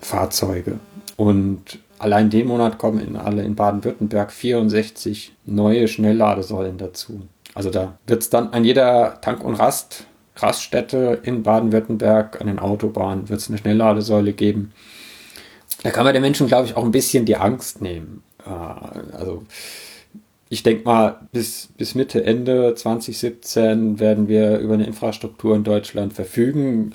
[0.00, 0.78] Fahrzeuge.
[1.16, 7.22] Und allein den Monat kommen in alle in Baden-Württemberg 64 neue Schnellladesäulen dazu.
[7.54, 12.58] Also da wird es dann an jeder Tank- und Rast, Raststätte in Baden-Württemberg, an den
[12.58, 14.72] Autobahnen, wird es eine Schnellladesäule geben.
[15.82, 18.22] Da kann man den Menschen, glaube ich, auch ein bisschen die Angst nehmen.
[18.46, 19.44] Äh, also
[20.48, 26.12] ich denke mal, bis, bis Mitte, Ende 2017 werden wir über eine Infrastruktur in Deutschland
[26.12, 26.94] verfügen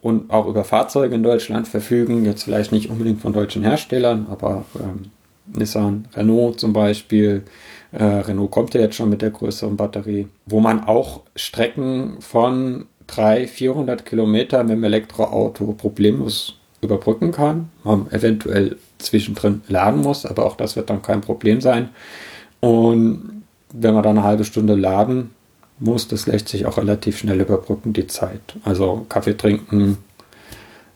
[0.00, 2.24] und auch über Fahrzeuge in Deutschland verfügen.
[2.24, 5.10] Jetzt vielleicht nicht unbedingt von deutschen Herstellern, aber ähm,
[5.46, 7.44] Nissan, Renault zum Beispiel.
[7.92, 12.86] Äh, Renault kommt ja jetzt schon mit der größeren Batterie, wo man auch Strecken von
[13.06, 17.70] 300, 400 Kilometer mit dem Elektroauto problemlos überbrücken kann.
[17.84, 21.88] Man eventuell zwischendrin laden muss, aber auch das wird dann kein Problem sein.
[22.60, 25.30] Und wenn man dann eine halbe Stunde laden
[25.78, 28.56] muss, das lässt sich auch relativ schnell überbrücken, die Zeit.
[28.64, 29.98] Also Kaffee trinken,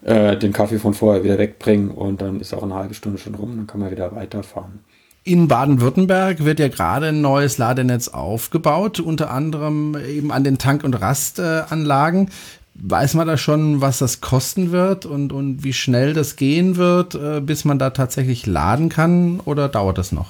[0.02, 3.34] äh, den Kaffee von vorher wieder wegbringen und dann ist auch eine halbe Stunde schon
[3.34, 4.80] rum, dann kann man wieder weiterfahren.
[5.24, 10.82] In Baden-Württemberg wird ja gerade ein neues Ladenetz aufgebaut, unter anderem eben an den Tank-
[10.82, 12.28] und Rastanlagen.
[12.74, 17.14] Weiß man da schon, was das kosten wird und, und wie schnell das gehen wird,
[17.14, 20.28] äh, bis man da tatsächlich laden kann oder dauert das noch?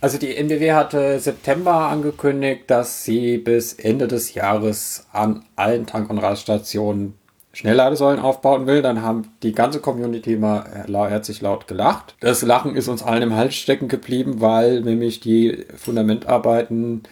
[0.00, 6.10] Also die NBW hatte September angekündigt, dass sie bis Ende des Jahres an allen Tank-
[6.10, 7.14] und Raststationen
[7.52, 8.82] Schnellladesäulen aufbauen will.
[8.82, 12.14] Dann haben die ganze Community mal herzlich laut gelacht.
[12.20, 17.02] Das Lachen ist uns allen im Hals stecken geblieben, weil nämlich die Fundamentarbeiten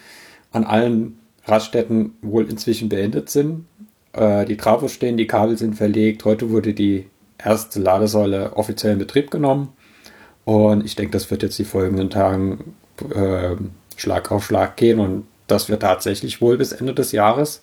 [0.51, 3.65] an allen Raststätten wohl inzwischen beendet sind.
[4.13, 6.25] Äh, die Trafos stehen, die Kabel sind verlegt.
[6.25, 9.69] Heute wurde die erste Ladesäule offiziell in Betrieb genommen.
[10.43, 12.75] Und ich denke, das wird jetzt die folgenden Tagen
[13.13, 13.55] äh,
[13.95, 17.61] Schlag auf Schlag gehen und dass wir tatsächlich wohl bis Ende des Jahres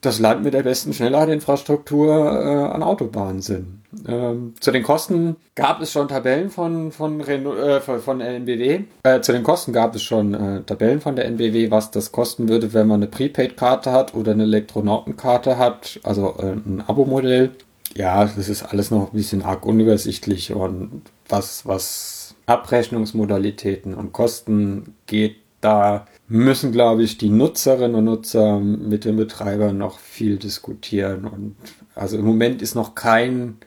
[0.00, 3.82] das Land mit der besten Schnellladeinfrastruktur äh, an Autobahnen sind.
[4.06, 8.80] Ähm, zu den Kosten gab es schon Tabellen von, von, Renault, äh, von der NBW.
[9.02, 12.48] Äh, zu den Kosten gab es schon äh, Tabellen von der NBW, was das kosten
[12.48, 17.52] würde, wenn man eine Prepaid-Karte hat oder eine Elektronautenkarte hat, also äh, ein Abo-Modell.
[17.94, 24.94] Ja, das ist alles noch ein bisschen arg unübersichtlich und was, was Abrechnungsmodalitäten und Kosten
[25.06, 31.24] geht, da müssen, glaube ich, die Nutzerinnen und Nutzer mit den Betreibern noch viel diskutieren.
[31.24, 31.56] Und
[31.94, 33.58] also im Moment ist noch kein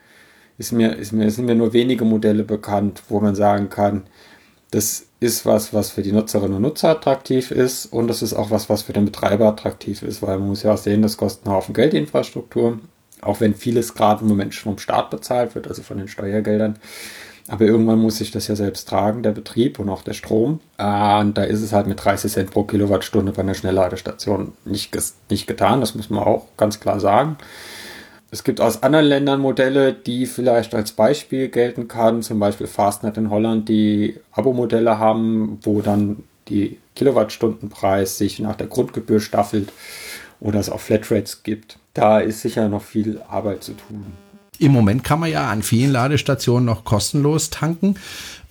[0.59, 4.03] ist mir, ist mir, sind mir nur wenige Modelle bekannt, wo man sagen kann,
[4.71, 8.51] das ist was, was für die Nutzerinnen und Nutzer attraktiv ist und das ist auch
[8.51, 11.47] was, was für den Betreiber attraktiv ist, weil man muss ja auch sehen, das kostet
[11.47, 12.77] einen Haufen Geld, die Infrastruktur,
[13.21, 16.77] auch wenn vieles gerade im Moment schon vom Staat bezahlt wird, also von den Steuergeldern.
[17.49, 20.59] Aber irgendwann muss sich das ja selbst tragen, der Betrieb und auch der Strom.
[20.77, 24.95] Und da ist es halt mit 30 Cent pro Kilowattstunde bei einer Schnellladestation nicht,
[25.29, 27.37] nicht getan, das muss man auch ganz klar sagen.
[28.31, 33.17] Es gibt aus anderen Ländern Modelle, die vielleicht als Beispiel gelten kann, zum Beispiel Fastnet
[33.17, 39.73] in Holland, die Abo-Modelle haben, wo dann die Kilowattstundenpreis sich nach der Grundgebühr staffelt
[40.39, 41.79] oder es auch Flatrates gibt.
[41.95, 44.05] Da ist sicher noch viel Arbeit zu tun.
[44.59, 47.95] Im Moment kann man ja an vielen Ladestationen noch kostenlos tanken,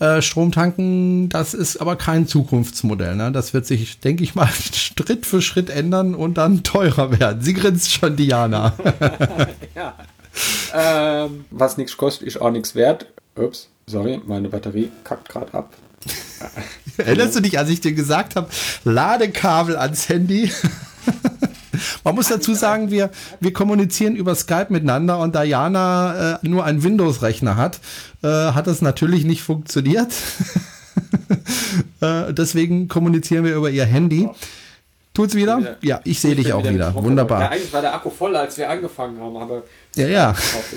[0.01, 1.29] äh, Strom tanken.
[1.29, 3.15] Das ist aber kein Zukunftsmodell.
[3.15, 3.31] Ne?
[3.31, 7.43] Das wird sich, denke ich mal, Schritt für Schritt ändern und dann teurer werden.
[7.43, 8.73] Sie grinst schon, Diana.
[9.75, 9.95] ja.
[10.73, 13.07] Ähm, was nichts kostet, ist auch nichts wert.
[13.37, 15.75] Ups, sorry, meine Batterie kackt gerade ab.
[16.97, 18.49] Erinnerst du dich, als ich dir gesagt habe,
[18.85, 20.51] Ladekabel ans Handy?
[22.05, 23.11] Man muss dazu sagen, wir,
[23.41, 27.81] wir kommunizieren über Skype miteinander und Diana äh, nur einen Windows-Rechner hat,
[28.23, 30.13] äh, hat das natürlich nicht funktioniert.
[32.01, 34.29] äh, deswegen kommunizieren wir über ihr Handy.
[35.15, 35.59] Tut's wieder?
[35.59, 36.73] wieder ja, ich sehe dich auch wieder.
[36.73, 36.95] wieder.
[36.95, 37.41] Wunderbar.
[37.41, 39.65] Ja, eigentlich war der Akku voll, als wir angefangen haben, aber
[39.97, 40.35] ja, ja.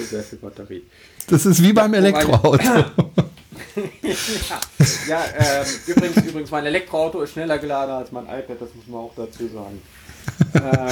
[0.10, 0.84] sehr viel Batterie.
[1.28, 2.58] Das ist wie beim Elektroauto.
[2.64, 2.92] ja,
[5.08, 9.02] ja ähm, übrigens, übrigens, mein Elektroauto ist schneller geladen als mein iPad, das muss man
[9.02, 9.82] auch dazu sagen
[10.54, 10.92] äh,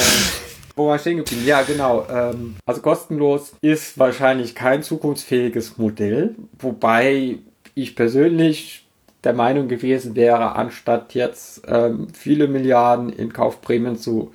[0.76, 1.46] wo war ich stehen geblieben?
[1.46, 2.08] Ja, genau.
[2.10, 7.40] Ähm, also kostenlos ist wahrscheinlich kein zukunftsfähiges Modell, wobei
[7.76, 8.86] ich persönlich
[9.24, 14.32] der Meinung gewesen wäre, anstatt jetzt ähm, viele Milliarden in Kaufprämien zu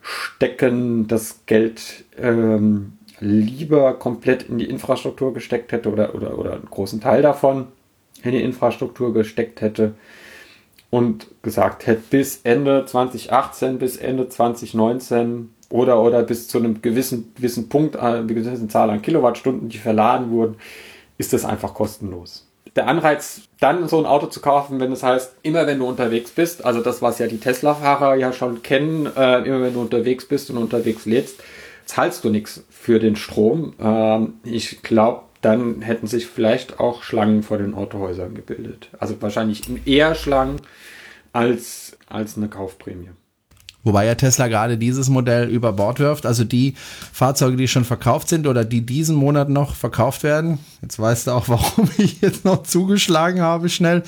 [0.00, 6.68] stecken, das Geld ähm, lieber komplett in die Infrastruktur gesteckt hätte oder, oder, oder einen
[6.70, 7.68] großen Teil davon
[8.22, 9.94] in die Infrastruktur gesteckt hätte,
[10.90, 17.32] und gesagt hätte, bis Ende 2018, bis Ende 2019 oder, oder bis zu einem gewissen,
[17.36, 20.56] gewissen Punkt, äh, eine gewisse Zahl an Kilowattstunden, die verladen wurden,
[21.16, 22.46] ist das einfach kostenlos.
[22.76, 26.30] Der Anreiz, dann so ein Auto zu kaufen, wenn es heißt, immer wenn du unterwegs
[26.30, 30.24] bist, also das, was ja die Tesla-Fahrer ja schon kennen, äh, immer wenn du unterwegs
[30.24, 31.40] bist und unterwegs lebst,
[31.84, 33.74] zahlst du nichts für den Strom.
[33.80, 38.90] Ähm, ich glaube, dann hätten sich vielleicht auch Schlangen vor den Autohäusern gebildet.
[38.98, 40.60] Also wahrscheinlich eher Schlangen
[41.32, 43.10] als, als eine Kaufprämie.
[43.82, 46.26] Wobei ja Tesla gerade dieses Modell über Bord wirft.
[46.26, 46.74] Also die
[47.12, 51.30] Fahrzeuge, die schon verkauft sind oder die diesen Monat noch verkauft werden, jetzt weißt du
[51.30, 54.02] auch, warum ich jetzt noch zugeschlagen habe schnell,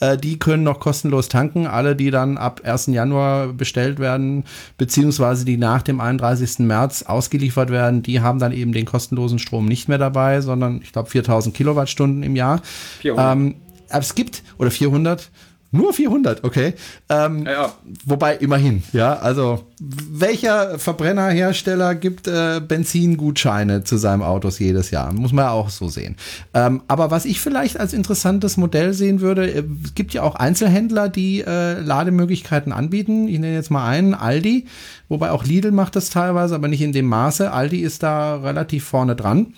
[0.00, 1.66] äh, die können noch kostenlos tanken.
[1.66, 2.86] Alle, die dann ab 1.
[2.86, 4.44] Januar bestellt werden,
[4.78, 6.60] beziehungsweise die nach dem 31.
[6.60, 10.92] März ausgeliefert werden, die haben dann eben den kostenlosen Strom nicht mehr dabei, sondern ich
[10.92, 12.62] glaube 4000 Kilowattstunden im Jahr.
[13.00, 13.32] 400.
[13.32, 13.54] Ähm,
[13.90, 15.30] aber es gibt, oder 400,
[15.70, 16.72] nur 400, okay.
[17.10, 17.72] Ähm, ja, ja.
[18.06, 19.18] Wobei immerhin, ja.
[19.18, 25.12] Also welcher Verbrennerhersteller gibt äh, Benzingutscheine zu seinem Autos jedes Jahr?
[25.12, 26.16] Muss man ja auch so sehen.
[26.54, 30.36] Ähm, aber was ich vielleicht als interessantes Modell sehen würde, äh, es gibt ja auch
[30.36, 33.28] Einzelhändler, die äh, Lademöglichkeiten anbieten.
[33.28, 34.66] Ich nenne jetzt mal einen, Aldi,
[35.08, 37.52] wobei auch Lidl macht das teilweise, aber nicht in dem Maße.
[37.52, 39.52] Aldi ist da relativ vorne dran.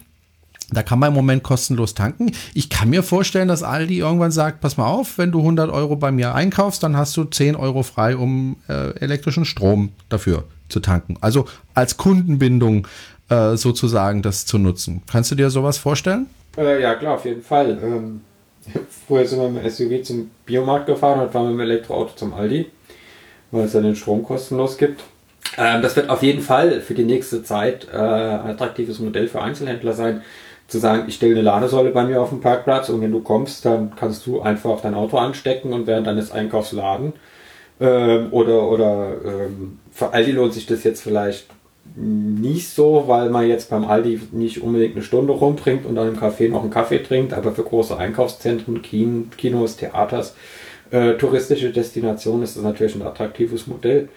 [0.73, 2.33] Da kann man im Moment kostenlos tanken.
[2.55, 5.97] Ich kann mir vorstellen, dass Aldi irgendwann sagt, pass mal auf, wenn du 100 Euro
[5.97, 10.81] bei mir einkaufst, dann hast du 10 Euro frei, um äh, elektrischen Strom dafür zu
[10.81, 11.17] tanken.
[11.21, 12.87] Also als Kundenbindung
[13.29, 15.03] äh, sozusagen das zu nutzen.
[15.11, 16.27] Kannst du dir sowas vorstellen?
[16.57, 17.79] Äh, ja, klar, auf jeden Fall.
[17.83, 18.21] Ähm,
[19.09, 22.35] vorher sind wir mit dem SUV zum Biomarkt gefahren und fahren mit dem Elektroauto zum
[22.35, 22.67] Aldi,
[23.51, 25.03] weil es ja den Strom kostenlos gibt.
[25.57, 29.43] Ähm, das wird auf jeden Fall für die nächste Zeit äh, ein attraktives Modell für
[29.43, 30.23] Einzelhändler sein
[30.71, 33.65] zu sagen, ich stelle eine Ladesäule bei mir auf dem Parkplatz und wenn du kommst,
[33.65, 37.13] dann kannst du einfach dein Auto anstecken und während deines Einkaufs laden.
[37.81, 41.47] Ähm, oder oder ähm, für Aldi lohnt sich das jetzt vielleicht
[41.97, 46.17] nicht so, weil man jetzt beim Aldi nicht unbedingt eine Stunde rumbringt und dann im
[46.17, 50.37] Café noch einen Kaffee trinkt, aber für große Einkaufszentren, Kinos, Theaters,
[50.93, 54.09] äh, touristische Destinationen ist das natürlich ein attraktives Modell.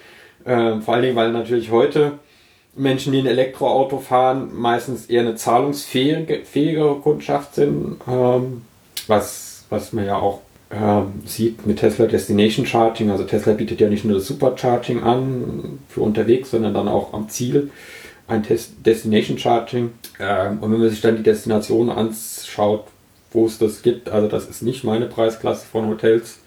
[0.45, 2.13] Ähm, vor allen Dingen, weil natürlich heute
[2.75, 8.63] Menschen, die ein Elektroauto fahren, meistens eher eine zahlungsfähigere Kundschaft sind, ähm,
[9.07, 13.11] was, was man ja auch ähm, sieht mit Tesla Destination Charging.
[13.11, 17.29] Also Tesla bietet ja nicht nur das Supercharging an für unterwegs, sondern dann auch am
[17.29, 17.69] Ziel
[18.27, 19.91] ein Test Destination Charging.
[20.19, 22.85] Ähm, und wenn man sich dann die Destination anschaut,
[23.31, 26.39] wo es das gibt, also das ist nicht meine Preisklasse von Hotels,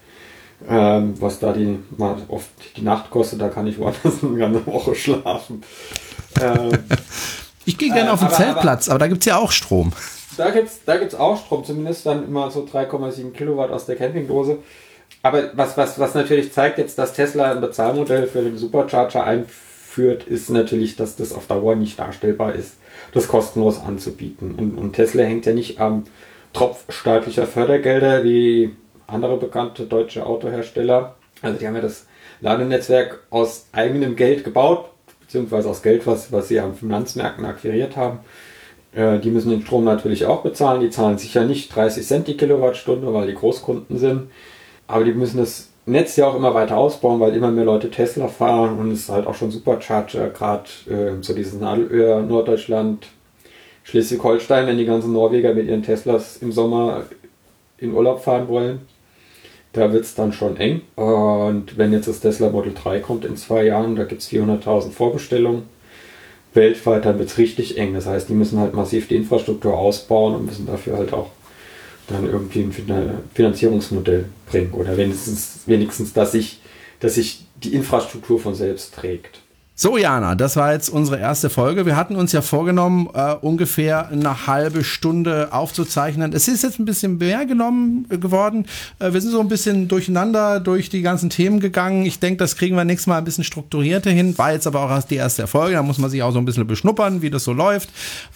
[0.67, 4.65] ähm, was da die mal oft die Nacht kostet, da kann ich woanders eine ganze
[4.65, 5.63] Woche schlafen.
[6.41, 6.71] Ähm,
[7.65, 9.51] ich gehe gerne äh, auf den aber, Zeltplatz, aber, aber da gibt es ja auch
[9.51, 9.91] Strom.
[10.37, 13.95] da gibt es da gibt's auch Strom, zumindest dann immer so 3,7 Kilowatt aus der
[13.95, 14.59] Campingdose.
[15.23, 20.23] Aber was, was, was natürlich zeigt jetzt, dass Tesla ein Bezahlmodell für den Supercharger einführt,
[20.23, 22.75] ist natürlich, dass das auf Dauer nicht darstellbar ist,
[23.13, 24.55] das kostenlos anzubieten.
[24.55, 26.05] Und, und Tesla hängt ja nicht am
[26.53, 28.75] Tropf staatlicher Fördergelder wie
[29.07, 31.15] andere bekannte deutsche Autohersteller.
[31.41, 32.05] Also die haben ja das
[32.41, 34.85] Ladenetzwerk aus eigenem Geld gebaut,
[35.21, 38.19] beziehungsweise aus Geld, was, was sie am Finanzmärkten akquiriert haben.
[38.93, 40.81] Äh, die müssen den Strom natürlich auch bezahlen.
[40.81, 44.29] Die zahlen sicher nicht 30 Cent die Kilowattstunde, weil die Großkunden sind.
[44.87, 48.27] Aber die müssen das Netz ja auch immer weiter ausbauen, weil immer mehr Leute Tesla
[48.27, 53.07] fahren und es ist halt auch schon Supercharger, gerade äh, so dieses Nadelöhr Norddeutschland,
[53.83, 57.05] Schleswig-Holstein, wenn die ganzen Norweger mit ihren Teslas im Sommer
[57.77, 58.81] in Urlaub fahren wollen.
[59.77, 60.81] Da wird es dann schon eng.
[60.95, 64.89] Und wenn jetzt das Tesla Model 3 kommt in zwei Jahren, da gibt es 400.000
[64.89, 65.63] Vorbestellungen
[66.55, 67.93] weltweit, dann wird es richtig eng.
[67.93, 71.29] Das heißt, die müssen halt massiv die Infrastruktur ausbauen und müssen dafür halt auch
[72.07, 76.59] dann irgendwie ein Finanzierungsmodell bringen oder wenigstens, wenigstens dass, sich,
[76.99, 79.41] dass sich die Infrastruktur von selbst trägt.
[79.79, 81.85] So, Jana, das war jetzt unsere erste Folge.
[81.85, 86.33] Wir hatten uns ja vorgenommen, äh, ungefähr eine halbe Stunde aufzuzeichnen.
[86.33, 88.65] Es ist jetzt ein bisschen mehr genommen äh, geworden.
[88.97, 92.07] Äh, wir sind so ein bisschen durcheinander durch die ganzen Themen gegangen.
[92.07, 94.35] Ich denke, das kriegen wir nächstes Mal ein bisschen strukturierter hin.
[94.39, 95.75] War jetzt aber auch erst die erste Folge.
[95.75, 97.89] Da muss man sich auch so ein bisschen beschnuppern, wie das so läuft.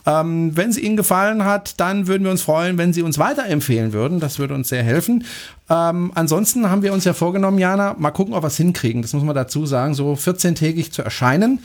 [0.06, 3.94] Ähm, wenn es Ihnen gefallen hat, dann würden wir uns freuen, wenn Sie uns weiterempfehlen
[3.94, 4.20] würden.
[4.20, 5.24] Das würde uns sehr helfen.
[5.72, 9.01] Ähm, ansonsten haben wir uns ja vorgenommen, Jana, mal gucken, ob wir es hinkriegen.
[9.01, 11.59] Das muss man dazu sagen, so 14-tägig zu erscheinen.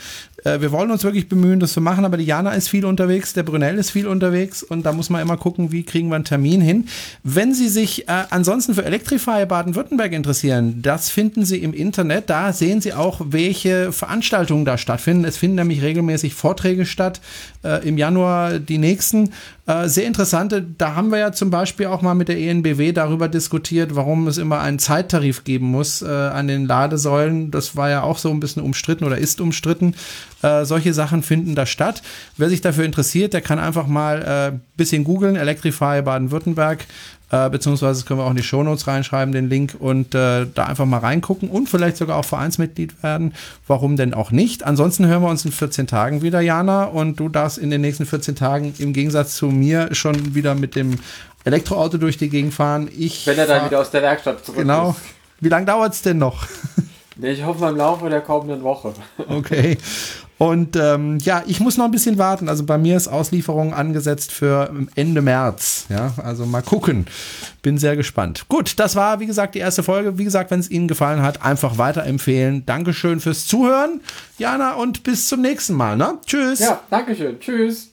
[0.45, 3.33] Äh, wir wollen uns wirklich bemühen, das zu machen, aber die Jana ist viel unterwegs,
[3.33, 6.25] der Brunel ist viel unterwegs und da muss man immer gucken, wie kriegen wir einen
[6.25, 6.87] Termin hin.
[7.25, 12.31] Wenn Sie sich äh, ansonsten für Electrify Baden-Württemberg interessieren, das finden Sie im Internet.
[12.31, 15.25] Da sehen Sie auch, welche Veranstaltungen da stattfinden.
[15.25, 17.21] Es finden nämlich regelmäßig Vorträge statt.
[17.65, 19.31] Äh, Im Januar die nächsten.
[19.67, 23.27] Äh, sehr interessante, da haben wir ja zum Beispiel auch mal mit der ENBW darüber
[23.27, 27.51] diskutiert, warum es immer einen Zeittarif geben muss äh, an den Ladesäulen.
[27.51, 29.95] Das war ja auch so ein bisschen umstritten oder ist umstritten.
[30.43, 32.03] Äh, solche Sachen finden da statt.
[32.37, 36.87] Wer sich dafür interessiert, der kann einfach mal äh, bisschen googeln, Electrify Baden-Württemberg.
[37.29, 40.87] Äh, beziehungsweise können wir auch in die Shownotes reinschreiben, den Link und äh, da einfach
[40.87, 43.35] mal reingucken und vielleicht sogar auch Vereinsmitglied werden.
[43.67, 44.63] Warum denn auch nicht?
[44.65, 48.07] Ansonsten hören wir uns in 14 Tagen wieder, Jana, und du darfst in den nächsten
[48.07, 50.99] 14 Tagen im Gegensatz zu mir schon wieder mit dem
[51.47, 52.89] Elektroauto durch die Gegend fahren.
[52.97, 54.91] Ich Wenn er dann wieder aus der Werkstatt zurück genau.
[54.91, 54.99] ist.
[55.41, 56.47] Wie lange dauert es denn noch?
[57.19, 58.93] Ich hoffe im Laufe der kommenden Woche.
[59.29, 59.79] Okay.
[60.39, 62.51] Und ähm, ja, ich muss noch ein bisschen warten.
[62.51, 65.87] Also bei mir ist Auslieferung angesetzt für Ende März.
[65.89, 67.07] Ja, also mal gucken.
[67.63, 68.45] Bin sehr gespannt.
[68.49, 70.19] Gut, das war, wie gesagt, die erste Folge.
[70.19, 72.67] Wie gesagt, wenn es Ihnen gefallen hat, einfach weiterempfehlen.
[72.67, 74.03] Dankeschön fürs Zuhören,
[74.37, 75.97] Jana, und bis zum nächsten Mal.
[75.97, 76.19] Ne?
[76.27, 76.59] Tschüss.
[76.59, 77.41] Ja, Dankeschön.
[77.41, 77.93] Tschüss.